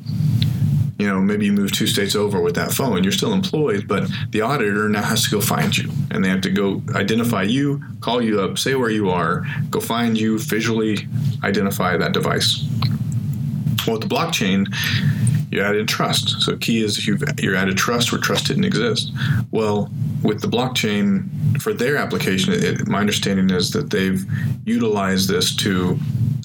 [0.98, 3.04] you know, maybe you move two states over with that phone.
[3.04, 6.40] You're still employed, but the auditor now has to go find you, and they have
[6.42, 11.06] to go identify you, call you up, say where you are, go find you, visually
[11.44, 12.64] identify that device.
[13.86, 14.74] Well, with the blockchain,
[15.52, 16.42] you added trust.
[16.42, 19.12] So key is you've you're added trust where trust didn't exist.
[19.52, 19.92] Well,
[20.24, 21.30] with the blockchain
[21.62, 24.24] for their application, it, my understanding is that they've
[24.66, 25.98] utilized this to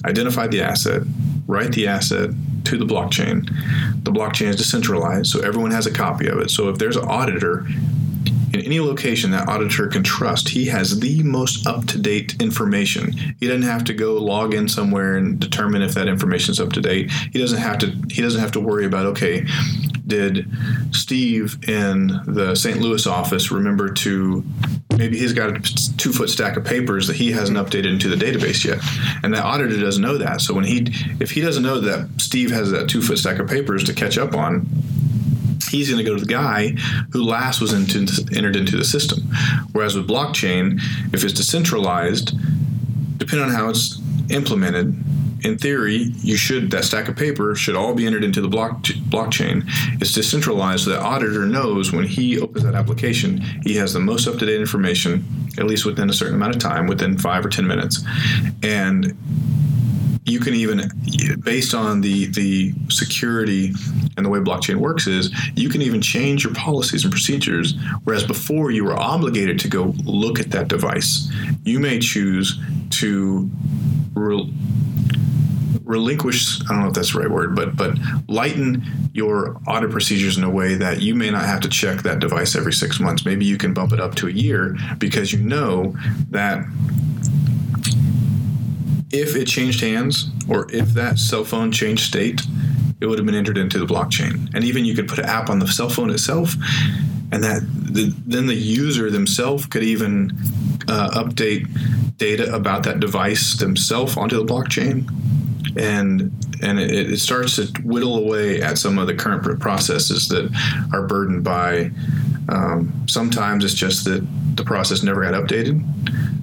[0.05, 1.03] identify the asset,
[1.47, 2.31] write the asset
[2.65, 3.45] to the blockchain.
[4.03, 6.51] The blockchain is decentralized, so everyone has a copy of it.
[6.51, 7.65] So if there's an auditor
[8.53, 13.13] in any location that auditor can trust, he has the most up to date information.
[13.39, 16.73] He doesn't have to go log in somewhere and determine if that information is up
[16.73, 17.11] to date.
[17.31, 17.87] He doesn't have to.
[18.09, 19.45] He doesn't have to worry about okay,
[20.05, 20.49] did
[20.91, 22.79] Steve in the St.
[22.81, 24.43] Louis office remember to
[25.01, 28.15] maybe he's got a two foot stack of papers that he hasn't updated into the
[28.15, 28.77] database yet,
[29.23, 30.41] and that auditor doesn't know that.
[30.41, 30.85] So when he
[31.19, 34.19] if he doesn't know that Steve has that two foot stack of papers to catch
[34.19, 34.67] up on
[35.69, 36.69] he's going to go to the guy
[37.13, 37.99] who last was into,
[38.35, 39.19] entered into the system.
[39.71, 40.81] Whereas with blockchain,
[41.13, 42.37] if it's decentralized,
[43.17, 43.97] depending on how it's
[44.29, 44.93] implemented,
[45.43, 48.81] in theory, you should that stack of paper should all be entered into the block,
[48.83, 49.63] blockchain.
[50.01, 54.27] It's decentralized, so the auditor knows when he opens that application, he has the most
[54.27, 55.25] up to date information,
[55.57, 58.03] at least within a certain amount of time, within five or ten minutes,
[58.63, 59.17] and
[60.25, 60.89] you can even
[61.43, 63.73] based on the the security
[64.17, 68.23] and the way blockchain works is you can even change your policies and procedures whereas
[68.23, 71.31] before you were obligated to go look at that device
[71.63, 72.59] you may choose
[72.91, 73.49] to
[74.13, 74.53] re-
[75.83, 77.97] relinquish i don't know if that's the right word but but
[78.27, 82.19] lighten your audit procedures in a way that you may not have to check that
[82.19, 85.39] device every 6 months maybe you can bump it up to a year because you
[85.39, 85.95] know
[86.29, 86.65] that
[89.11, 92.41] if it changed hands or if that cell phone changed state,
[92.99, 94.49] it would have been entered into the blockchain.
[94.53, 96.53] And even you could put an app on the cell phone itself,
[97.31, 100.31] and that the, then the user themselves could even
[100.87, 101.67] uh, update
[102.17, 105.09] data about that device themselves onto the blockchain.
[105.77, 110.51] And and it, it, starts to whittle away at some of the current processes that
[110.93, 111.91] are burdened by.
[112.49, 115.81] Um, sometimes it's just that the process never got updated.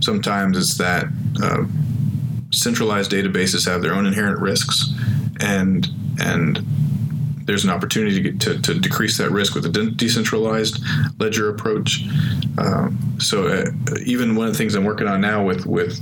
[0.02, 1.06] Sometimes it's that
[1.42, 1.64] uh,
[2.50, 4.92] centralized databases have their own inherent risks,
[5.40, 5.86] and
[6.20, 6.64] and
[7.48, 10.82] there's an opportunity to, to, to decrease that risk with a de- decentralized
[11.18, 12.04] ledger approach.
[12.58, 13.70] Um, so uh,
[14.04, 15.98] even one of the things I'm working on now with with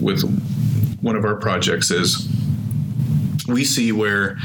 [0.00, 0.22] with
[1.02, 2.28] one of our projects is
[3.48, 4.36] we see where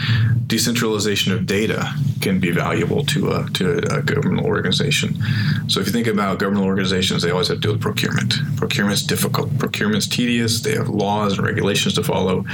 [0.47, 5.21] decentralization of data can be valuable to a, to a governmental organization.
[5.67, 8.35] So if you think about governmental organizations, they always have to deal with procurement.
[8.55, 9.57] Procurement's difficult.
[9.59, 10.61] Procurement's tedious.
[10.61, 12.45] They have laws and regulations to follow.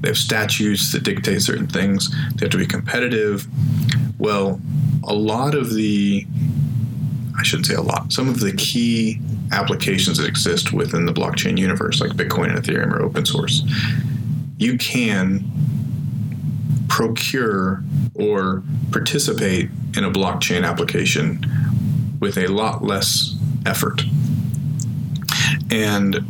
[0.00, 2.10] They have statutes that dictate certain things.
[2.34, 3.46] They have to be competitive.
[4.18, 4.60] Well,
[5.04, 6.26] a lot of the
[7.38, 8.12] I shouldn't say a lot.
[8.12, 9.18] Some of the key
[9.52, 13.62] applications that exist within the blockchain universe, like Bitcoin and Ethereum, are open source.
[14.58, 15.51] You can
[16.92, 17.82] procure
[18.14, 21.40] or participate in a blockchain application
[22.20, 23.34] with a lot less
[23.64, 24.02] effort.
[25.70, 26.20] And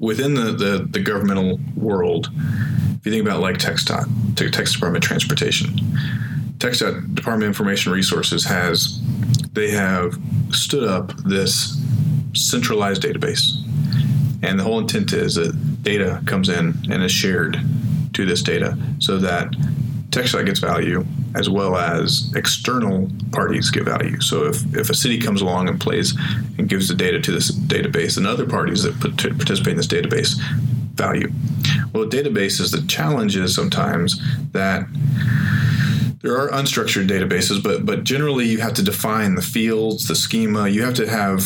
[0.00, 5.08] within the, the, the governmental world, if you think about like TxDOT, Texas Department of
[5.08, 5.68] Transportation,
[6.56, 8.98] TxDOT Department of Information Resources has
[9.52, 10.18] they have
[10.50, 11.78] stood up this
[12.32, 13.52] centralized database.
[14.42, 17.58] And the whole intent is that data comes in and is shared
[18.14, 19.54] to this data so that
[20.16, 21.04] TxDOT gets value
[21.34, 24.18] as well as external parties get value.
[24.22, 26.14] So if, if a city comes along and plays
[26.56, 30.40] and gives the data to this database, and other parties that participate in this database
[30.94, 31.30] value.
[31.92, 34.18] Well, databases, the challenge is sometimes
[34.52, 34.86] that
[36.22, 40.68] there are unstructured databases, but but generally you have to define the fields, the schema.
[40.68, 41.42] You have to have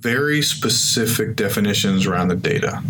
[0.00, 2.82] very specific definitions around the data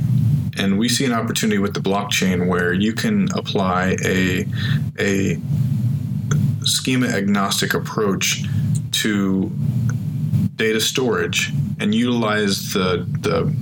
[0.58, 4.46] and we see an opportunity with the blockchain where you can apply a
[4.98, 5.38] a
[6.64, 8.44] schema agnostic approach
[8.90, 9.50] to
[10.56, 13.54] data storage and utilize the the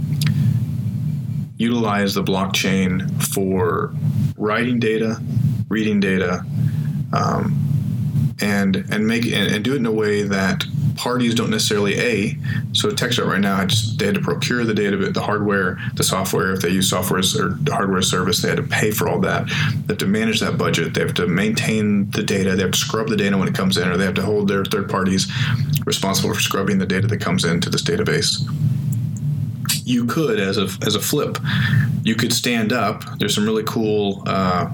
[1.58, 3.94] utilize the blockchain for
[4.36, 5.20] writing data,
[5.68, 6.44] reading data,
[7.12, 10.64] um, and and make and, and do it in a way that
[10.96, 12.38] parties don't necessarily a
[12.72, 13.64] so TxDOT right now.
[13.64, 16.52] Just they had to procure the data the hardware the software.
[16.52, 19.46] If they use software or hardware service they had to pay for all that.
[19.46, 20.94] They have to manage that budget.
[20.94, 22.56] They have to maintain the data.
[22.56, 24.48] They have to scrub the data when it comes in or they have to hold
[24.48, 25.30] their third parties
[25.84, 28.42] responsible for scrubbing the data that comes into this database.
[29.84, 31.38] You could as a as a flip
[32.06, 33.02] you could stand up.
[33.18, 34.70] There's some really cool uh,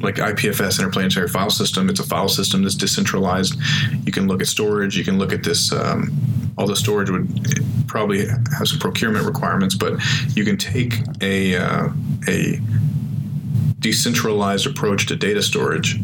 [0.00, 1.88] like IPFS interplanetary file system.
[1.88, 3.56] It's a file system that's decentralized.
[4.04, 4.94] You can look at Storj.
[4.94, 5.72] You can look at this.
[5.72, 6.14] Um,
[6.58, 7.28] all the storage would
[7.86, 9.94] probably have some procurement requirements, but
[10.34, 11.88] you can take a uh,
[12.28, 12.60] a
[13.80, 16.00] decentralized approach to data storage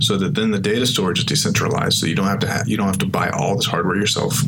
[0.00, 2.76] so that then the data storage is decentralized so you don't have to have, you
[2.76, 4.40] don't have to buy all this hardware yourself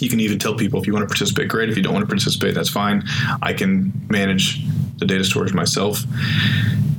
[0.00, 2.02] you can even tell people if you want to participate great if you don't want
[2.02, 3.02] to participate that's fine
[3.40, 4.66] i can manage
[4.98, 6.02] the data storage myself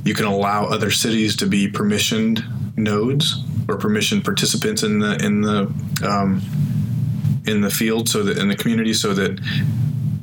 [0.04, 2.42] you can allow other cities to be permissioned
[2.78, 5.70] nodes or permissioned participants in the in the
[6.02, 6.40] um,
[7.46, 9.38] in the field so that in the community so that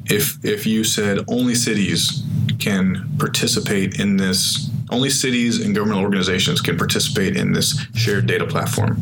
[0.06, 2.24] if if you said only cities
[2.60, 8.46] can participate in this only cities and government organizations can participate in this shared data
[8.46, 9.02] platform.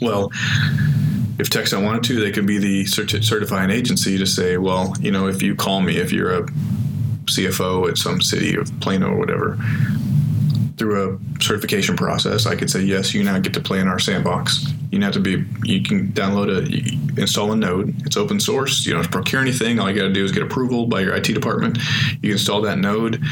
[0.00, 0.30] Well
[1.38, 5.28] if TxDOT wanted to, they could be the certifying agency to say, well, you know,
[5.28, 6.46] if you call me, if you're a
[7.26, 9.58] CFO at some city of Plano or whatever,
[10.76, 13.98] through a certification process, I could say, yes, you now get to play in our
[13.98, 14.66] sandbox.
[14.90, 17.94] You have to be, you can download a, install a node.
[18.06, 18.84] It's open source.
[18.84, 19.78] You don't have to procure anything.
[19.78, 21.78] All you got to do is get approval by your IT department.
[22.22, 23.22] You install that node.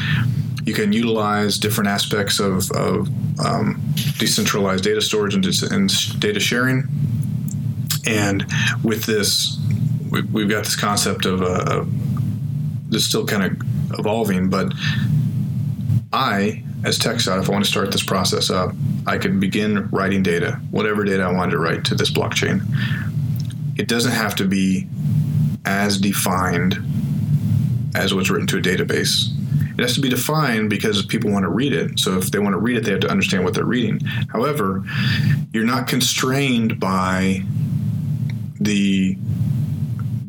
[0.63, 3.81] You can utilize different aspects of, of um,
[4.17, 6.87] decentralized data storage and, and data sharing
[8.07, 8.45] and
[8.83, 9.57] with this,
[10.09, 14.73] we, have got this concept of, uh, of this still kind of evolving, but
[16.13, 18.71] I, as TxDOT, if I want to start this process up,
[19.07, 22.61] I could begin writing data, whatever data I wanted to write to this blockchain.
[23.77, 24.87] It doesn't have to be
[25.65, 26.77] as defined
[27.95, 29.31] as what's written to a database.
[29.77, 31.99] It has to be defined because people want to read it.
[31.99, 33.99] So if they want to read it, they have to understand what they're reading.
[34.29, 34.83] However,
[35.51, 37.43] you're not constrained by
[38.59, 39.15] the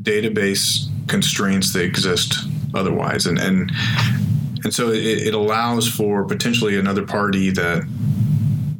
[0.03, 3.27] database constraints that exist otherwise.
[3.27, 3.73] And and
[4.65, 7.85] and so it, it allows for potentially another party that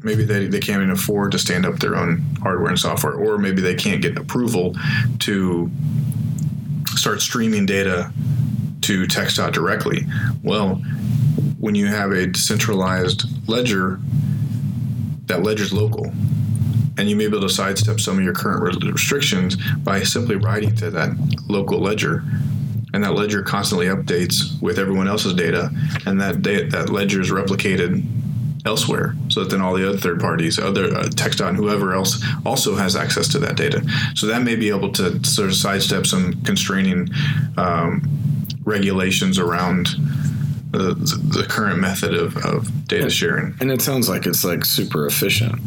[0.03, 3.39] maybe they, they can't even afford to stand up their own hardware and software or
[3.39, 4.75] maybe they can't get approval
[5.19, 5.71] to
[6.95, 8.13] start streaming data
[8.83, 10.07] to TxDOT directly.
[10.43, 10.81] Well
[11.59, 13.99] when you have a decentralized ledger
[15.27, 16.13] that ledger is local
[16.99, 20.75] and you may be able to sidestep some of your current restrictions by simply writing
[20.77, 21.11] to that
[21.49, 22.23] local ledger
[22.93, 25.71] and that ledger constantly updates with everyone else's data
[26.07, 28.05] and that data, that ledger is replicated
[28.65, 32.25] elsewhere so that then all the other third parties other uh, TxDOT and whoever else
[32.45, 33.81] also has access to that data
[34.17, 37.09] so that may be able to sort of sidestep some constraining
[37.57, 38.03] um,
[38.65, 39.87] regulations around
[40.73, 40.95] the,
[41.39, 43.55] the current method of, of data sharing.
[43.61, 45.61] And it sounds like it's like super efficient,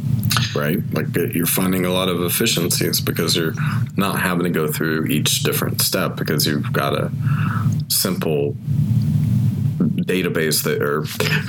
[0.56, 0.80] right?
[0.94, 3.54] Like uh, you're finding a lot of efficiencies because you're
[3.96, 7.12] not having to go through each different step because you've got a
[7.88, 8.56] simple
[9.80, 11.02] database that or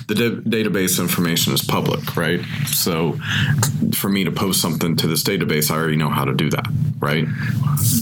[0.07, 2.41] the database information is public, right?
[2.67, 3.19] So
[3.95, 6.69] for me to post something to this database, I already know how to do that,
[6.99, 7.27] right?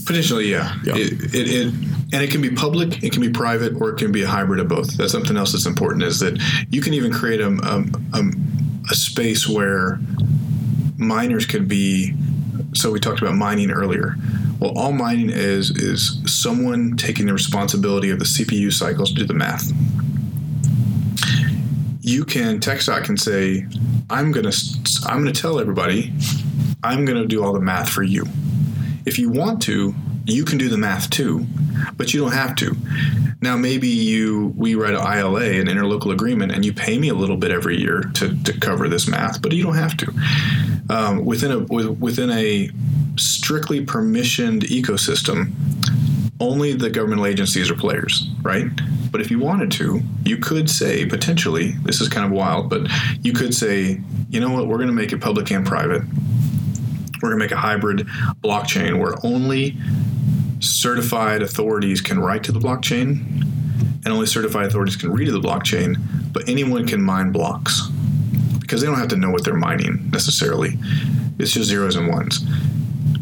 [0.04, 0.74] Potentially, yeah.
[0.84, 0.96] yeah.
[0.96, 1.74] It, it, it,
[2.10, 4.60] and it can be public, it can be private, or it can be a hybrid
[4.60, 4.96] of both.
[4.96, 6.40] That's something else that's important is that
[6.70, 7.84] you can even create a, a,
[8.18, 8.32] a,
[8.90, 10.00] a space where
[10.98, 12.14] miners could be.
[12.74, 14.16] So we talked about mining earlier.
[14.60, 19.24] Well, all mining is is someone taking the responsibility of the CPU cycles to do
[19.24, 19.72] the math
[22.08, 23.66] you can TxDOT can say,
[24.08, 24.52] I'm gonna
[25.06, 26.12] I'm gonna tell everybody,
[26.82, 28.24] I'm gonna do all the math for you.
[29.04, 29.94] If you want to,
[30.24, 31.46] you can do the math too,
[31.96, 32.74] but you don't have to.
[33.42, 37.14] Now maybe you we write an ILA, an interlocal agreement, and you pay me a
[37.14, 40.12] little bit every year to, to cover this math, but you don't have to.
[40.90, 42.70] Um, within a within a
[43.16, 45.52] strictly permissioned ecosystem,
[46.40, 48.66] only the governmental agencies are players, right?
[49.10, 52.88] But if you wanted to, you could say potentially, this is kind of wild, but
[53.22, 56.02] you could say, you know what, we're going to make it public and private.
[57.20, 58.06] We're going to make a hybrid
[58.42, 59.76] blockchain where only
[60.60, 63.42] certified authorities can write to the blockchain
[64.04, 65.96] and only certified authorities can read to the blockchain,
[66.32, 67.90] but anyone can mine blocks
[68.68, 70.78] because they don't have to know what they're mining necessarily.
[71.38, 72.44] It's just zeros and ones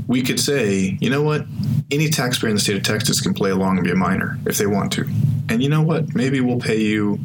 [0.08, 1.46] we could say, you know what?
[1.90, 4.58] Any taxpayer in the state of Texas can play along and be a miner if
[4.58, 5.08] they want to.
[5.48, 6.14] And you know what?
[6.14, 7.18] Maybe we'll pay you,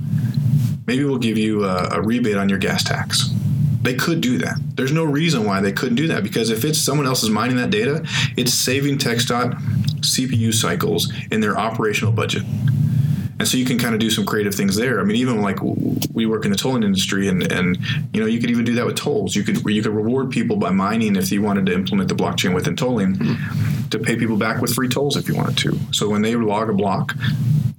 [0.88, 3.30] maybe we'll give you a, a rebate on your gas tax.
[3.82, 4.58] They could do that.
[4.76, 7.58] There's no reason why they couldn't do that because if it's someone else is mining
[7.58, 8.06] that data,
[8.38, 9.60] it's saving TxDOT
[10.02, 12.44] CPU cycles in their operational budget
[13.42, 15.02] and so you can kind of do some creative things there.
[15.02, 15.58] I mean, even like
[16.14, 17.76] we work in the tolling industry, and and
[18.14, 19.36] you know you could even do that with tolls.
[19.36, 22.54] You could you could reward people by mining if you wanted to implement the blockchain
[22.54, 23.90] within tolling, mm-hmm.
[23.90, 25.80] to pay people back with free tolls if you wanted to.
[25.92, 27.16] So when they log a block,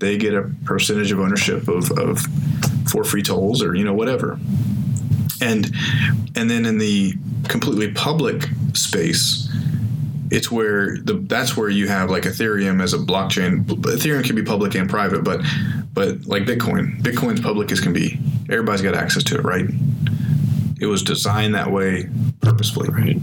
[0.01, 2.19] they get a percentage of ownership of, of
[2.91, 4.41] for free tolls or you know whatever.
[5.41, 5.73] And
[6.35, 7.15] and then in the
[7.47, 9.49] completely public space,
[10.33, 13.65] it's where the that's where you have like Ethereum as a blockchain.
[13.65, 15.43] Ethereum can be public and private, but
[15.93, 18.19] but like Bitcoin, Bitcoin's public as can be.
[18.49, 19.67] Everybody's got access to it, right?
[20.81, 22.09] It was designed that way
[22.41, 22.89] purposefully.
[22.89, 23.19] Right.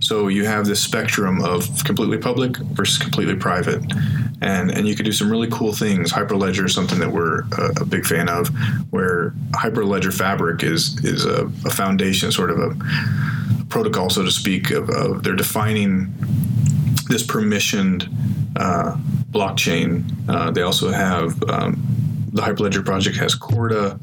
[0.00, 3.82] So you have this spectrum of completely public versus completely private,
[4.40, 6.12] and and you could do some really cool things.
[6.12, 8.48] Hyperledger is something that we're a, a big fan of,
[8.90, 12.76] where Hyperledger Fabric is is a, a foundation, sort of a
[13.68, 14.70] protocol, so to speak.
[14.70, 16.12] Of, of they're defining
[17.08, 18.08] this permissioned
[18.56, 18.96] uh,
[19.30, 20.04] blockchain.
[20.28, 21.82] Uh, they also have um,
[22.32, 23.98] the Hyperledger project has Corda,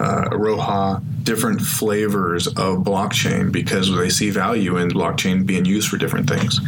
[0.00, 5.96] uh, Iroha, different flavors of blockchain because they see value in blockchain being used for
[5.96, 6.60] different things.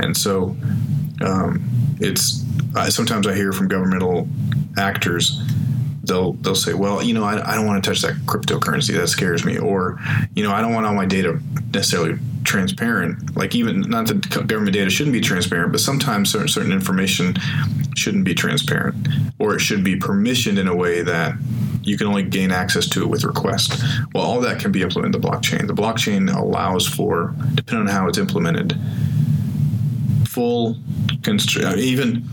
[0.00, 0.56] And so
[1.24, 1.62] um,
[2.00, 2.44] it's
[2.88, 4.28] sometimes I hear from governmental
[4.76, 5.42] actors
[6.10, 8.94] they'll they'll say, well, you know, I, I don't want to touch that cryptocurrency.
[8.94, 9.58] That scares me.
[9.58, 9.98] Or,
[10.34, 11.40] you know, I don't want all my data
[11.72, 13.36] necessarily transparent.
[13.36, 17.36] Like even not that government data shouldn't be transparent, but sometimes certain, certain information
[17.96, 19.08] shouldn't be transparent,
[19.38, 21.34] or it should be permissioned in a way that
[21.82, 23.82] you can only gain access to it with request.
[24.12, 25.66] Well, all that can be implemented in the blockchain.
[25.66, 28.78] The blockchain allows for, depending on how it's implemented,
[30.26, 30.74] full
[31.22, 32.26] constr- uh, even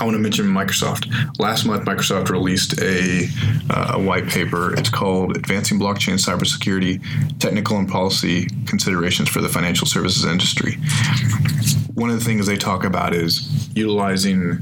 [0.00, 1.38] I want to mention Microsoft.
[1.38, 3.28] Last month, Microsoft released a,
[3.70, 4.74] uh, a white paper.
[4.74, 7.00] It's called Advancing Blockchain Cybersecurity
[7.38, 10.78] Technical and Policy Considerations for the Financial Services Industry.
[11.94, 14.58] One of the things they talk about is utilizing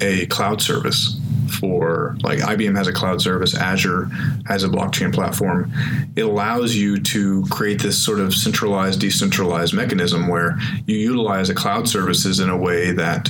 [0.00, 1.20] a cloud service
[1.58, 4.04] for like IBM has a cloud service, Azure
[4.46, 5.70] has a blockchain platform.
[6.16, 11.54] It allows you to create this sort of centralized, decentralized mechanism where you utilize the
[11.54, 13.28] cloud services in a way that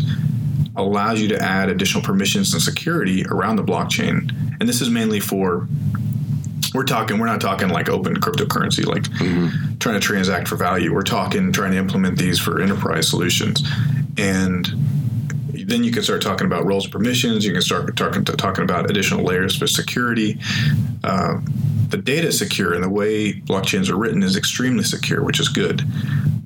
[0.86, 4.30] allows you to add additional permissions and security around the blockchain.
[4.60, 5.68] And this is mainly for
[6.74, 9.78] we're talking we're not talking like open cryptocurrency like mm-hmm.
[9.78, 10.94] trying to transact for value.
[10.94, 13.62] We're talking trying to implement these for enterprise solutions.
[14.16, 14.66] And
[15.52, 17.44] then you can start talking about roles and permissions.
[17.44, 20.38] You can start talking talking about additional layers for security.
[21.02, 21.40] Uh,
[21.88, 25.48] the data is secure and the way blockchains are written is extremely secure which is
[25.48, 25.82] good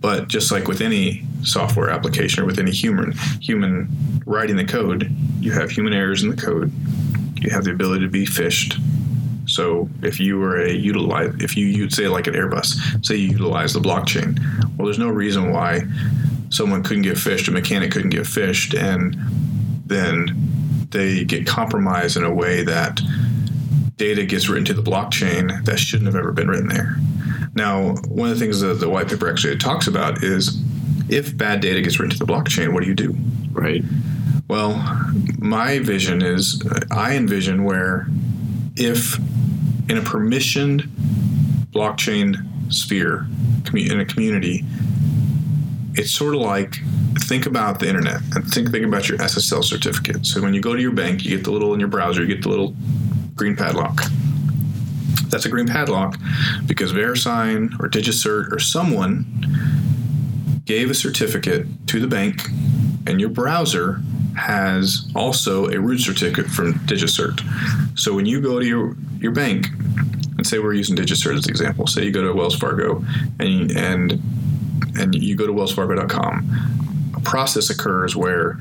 [0.05, 3.89] but just like with any software application or with any human human
[4.27, 6.71] writing the code, you have human errors in the code.
[7.37, 8.79] You have the ability to be phished.
[9.49, 13.29] So if you were a utilize, if you you'd say like an Airbus, say you
[13.29, 14.39] utilize the blockchain,
[14.77, 15.85] well, there's no reason why
[16.51, 19.17] someone couldn't get phished, a mechanic couldn't get phished, and
[19.87, 20.37] then
[20.91, 23.01] they get compromised in a way that
[23.97, 26.99] data gets written to the blockchain that shouldn't have ever been written there.
[27.55, 30.61] Now, one of the things that the white paper actually talks about is
[31.09, 33.15] if bad data gets written to the blockchain, what do you do?
[33.53, 33.85] Right.
[34.49, 34.75] Well,
[35.39, 38.09] my vision is I envision where
[38.77, 39.17] if
[39.89, 40.89] in a permissioned
[41.71, 42.37] blockchain
[42.73, 43.27] sphere
[43.75, 44.65] in a community,
[45.95, 46.79] it's sort of like
[47.21, 50.27] think about the internet and think think about your SSL certificate.
[50.27, 52.27] So when you go to your bank, you get the little in your browser, you
[52.27, 52.75] get the little
[53.35, 54.03] green padlock.
[55.35, 56.17] That's a green padlock
[56.65, 59.27] because VeriSign or DigiCert or someone
[60.65, 62.41] gave a certificate to the bank,
[63.09, 64.01] and your browser
[64.37, 67.99] has also a root certificate from DigiCert.
[67.99, 69.67] So when you go to your, your bank,
[70.37, 73.05] and say we're using DigiCert as an example, say you go to Wells Fargo
[73.41, 74.23] and and
[74.97, 78.61] and you go to wellsfargo.com, a process occurs where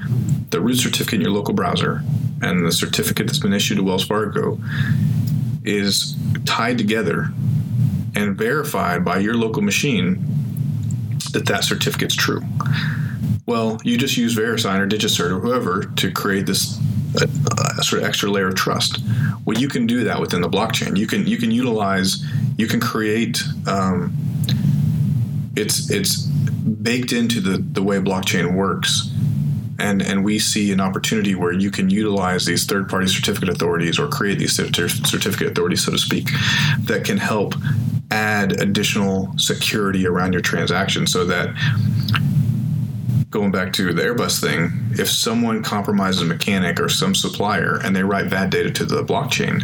[0.49, 2.01] the root certificate in your local browser
[2.41, 4.57] and the certificate that's been issued to Wells Fargo
[5.65, 6.15] is
[6.45, 7.31] tied together
[8.15, 10.23] and verified by your local machine
[11.31, 12.41] that that certificate's true.
[13.45, 16.79] Well, you just use VeriSign or DigiCert or whoever to create this
[17.21, 17.27] a,
[17.79, 18.99] a sort of extra layer of trust.
[19.45, 20.97] Well, you can do that within the blockchain.
[20.97, 22.23] You can you can utilize
[22.57, 23.41] you can create.
[23.67, 24.15] Um,
[25.55, 29.11] it's it's baked into the the way blockchain works
[29.79, 33.99] and and we see an opportunity where you can utilize these third party certificate authorities
[33.99, 36.29] or create these certificate authorities so to speak
[36.79, 37.55] that can help
[38.11, 41.49] add additional security around your transaction so that
[43.33, 47.95] going back to the Airbus thing, if someone compromises a mechanic or some supplier and
[47.95, 49.63] they write bad data to the blockchain,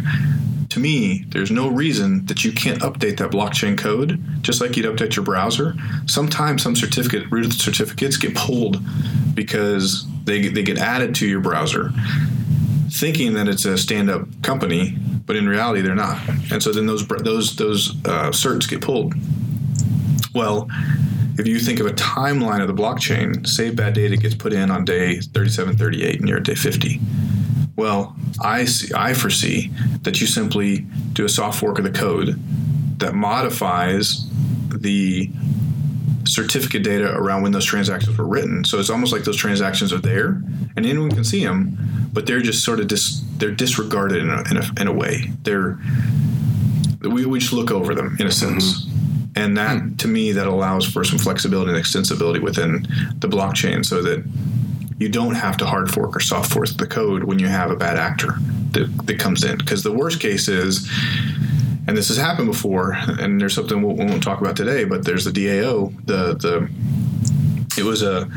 [0.70, 4.86] to me, there's no reason that you can't update that blockchain code just like you'd
[4.86, 5.74] update your browser.
[6.06, 8.78] Sometimes some certificate root certificates get pulled
[9.34, 11.90] because they, they get added to your browser
[12.90, 16.20] thinking that it's a stand-up company, but in reality they're not.
[16.50, 19.14] And so then those those those uh, certs get pulled.
[20.34, 20.68] Well,
[21.38, 24.70] if you think of a timeline of the blockchain, save bad data gets put in
[24.70, 27.00] on day 37, 38, and you're at day 50.
[27.80, 29.70] Well, I see, I foresee
[30.02, 30.80] that you simply
[31.14, 32.38] do a soft fork of the code
[32.98, 34.28] that modifies
[34.68, 35.30] the
[36.24, 38.66] certificate data around when those transactions were written.
[38.66, 40.42] So it's almost like those transactions are there,
[40.76, 41.78] and anyone can see them,
[42.12, 45.32] but they're just sort of dis, they're disregarded in a, in a, in a way.
[45.44, 45.78] They're
[47.00, 48.84] we, we just look over them in a sense.
[48.84, 49.30] Mm-hmm.
[49.36, 49.96] And that, hmm.
[49.96, 52.82] to me, that allows for some flexibility and extensibility within
[53.20, 54.22] the blockchain, so that
[55.00, 57.76] you don't have to hard fork or soft fork the code when you have a
[57.76, 58.34] bad actor
[58.72, 59.56] that, that comes in.
[59.56, 60.88] Because the worst case is,
[61.88, 65.24] and this has happened before, and there's something we won't talk about today, but there's
[65.24, 66.70] the DAO, the the
[67.80, 68.28] it was a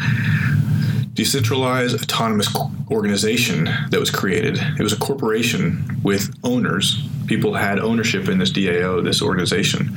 [1.13, 2.55] decentralized autonomous
[2.89, 4.57] organization that was created.
[4.79, 7.05] It was a corporation with owners.
[7.27, 9.95] People had ownership in this DAO, this organization.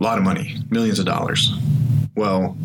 [0.00, 1.52] A lot of money, millions of dollars.
[2.16, 2.56] Well,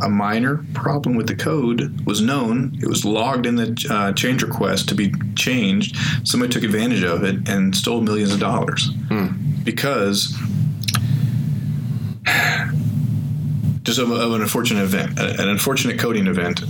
[0.00, 2.76] a minor problem with the code was known.
[2.80, 5.96] It was logged in the uh, change request to be changed.
[6.24, 8.90] Somebody took advantage of it and stole millions of dollars
[9.64, 10.36] because
[13.82, 16.62] just of, of an unfortunate event, an unfortunate coding event.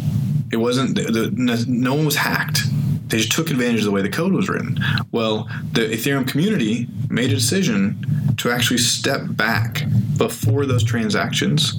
[0.51, 2.61] It wasn't the, the, no one was hacked.
[3.09, 4.79] They just took advantage of the way the code was written.
[5.13, 9.85] Well, the Ethereum community made a decision to actually step back
[10.17, 11.79] before those transactions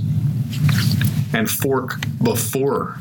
[1.34, 2.98] and fork before.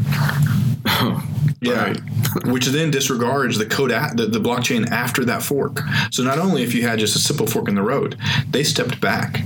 [1.60, 1.94] Yeah,
[2.44, 5.80] which then disregards the code at the, the blockchain after that fork.
[6.12, 8.16] So not only if you had just a simple fork in the road,
[8.48, 9.40] they stepped back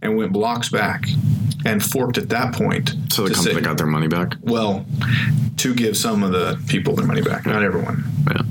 [0.00, 1.04] and went blocks back
[1.66, 2.94] and forked at that point.
[3.12, 4.36] So the company say- got their money back.
[4.40, 4.86] well,
[5.58, 8.02] to give some of the people their money back, not everyone.
[8.30, 8.42] Yeah.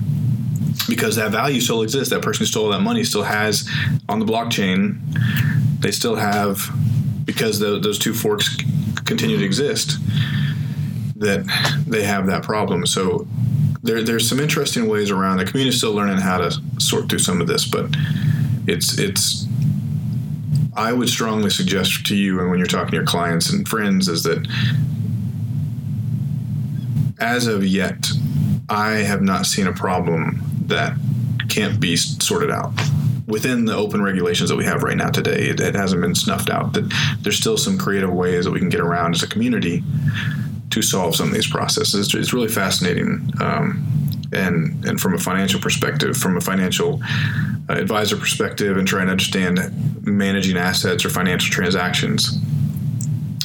[0.88, 2.12] Because that value still exists.
[2.14, 3.68] That person who stole that money still has
[4.08, 5.00] on the blockchain.
[5.80, 6.70] They still have
[7.26, 8.58] because tho- those two forks
[9.08, 9.98] continue to exist.
[11.16, 11.46] That
[11.88, 12.86] they have that problem.
[12.86, 13.28] So
[13.82, 15.38] there, there's some interesting ways around.
[15.38, 17.96] The community's still learning how to sort through some of this, but
[18.68, 19.48] it's it's.
[20.76, 24.08] I would strongly suggest to you, and when you're talking to your clients and friends,
[24.08, 24.48] is that
[27.20, 28.08] as of yet,
[28.70, 30.96] I have not seen a problem that
[31.50, 32.74] can't be sorted out
[33.28, 35.50] within the open regulations that we have right now today.
[35.50, 36.74] It, it hasn't been snuffed out.
[36.74, 36.92] That
[37.22, 39.84] there's still some creative ways that we can get around as a community
[40.70, 42.14] to solve some of these processes.
[42.14, 43.32] It's really fascinating.
[43.42, 43.86] Um,
[44.34, 47.02] and, and from a financial perspective, from a financial
[47.70, 52.38] uh, advisor perspective, and trying to understand managing assets or financial transactions,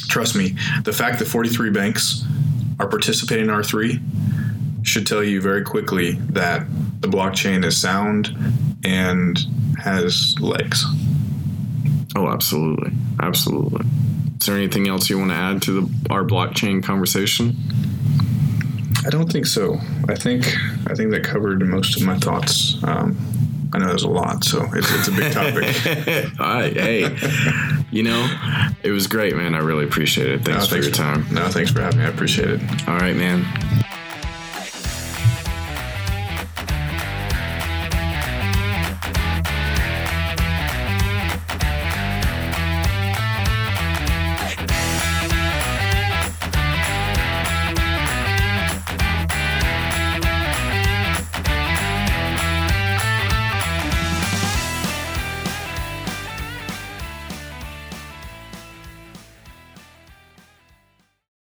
[0.07, 2.25] trust me, the fact that 43 banks
[2.79, 6.65] are participating in R3 should tell you very quickly that
[6.99, 8.35] the blockchain is sound
[8.83, 9.39] and
[9.83, 10.85] has legs.
[12.15, 13.85] Oh, absolutely, absolutely.
[14.39, 17.55] Is there anything else you want to add to the our blockchain conversation?
[19.05, 19.79] I don't think so.
[20.07, 20.45] I think
[20.87, 22.77] I think that covered most of my thoughts.
[22.83, 23.17] Um,
[23.73, 26.29] I know there's a lot, so it's, it's a big topic.
[26.39, 27.17] All right, hey,
[27.89, 28.29] you know,
[28.83, 29.55] it was great, man.
[29.55, 30.45] I really appreciate it.
[30.45, 31.25] Thanks No, for your time.
[31.31, 32.05] No, thanks for having me.
[32.05, 32.61] I appreciate it.
[32.87, 33.43] All right, man.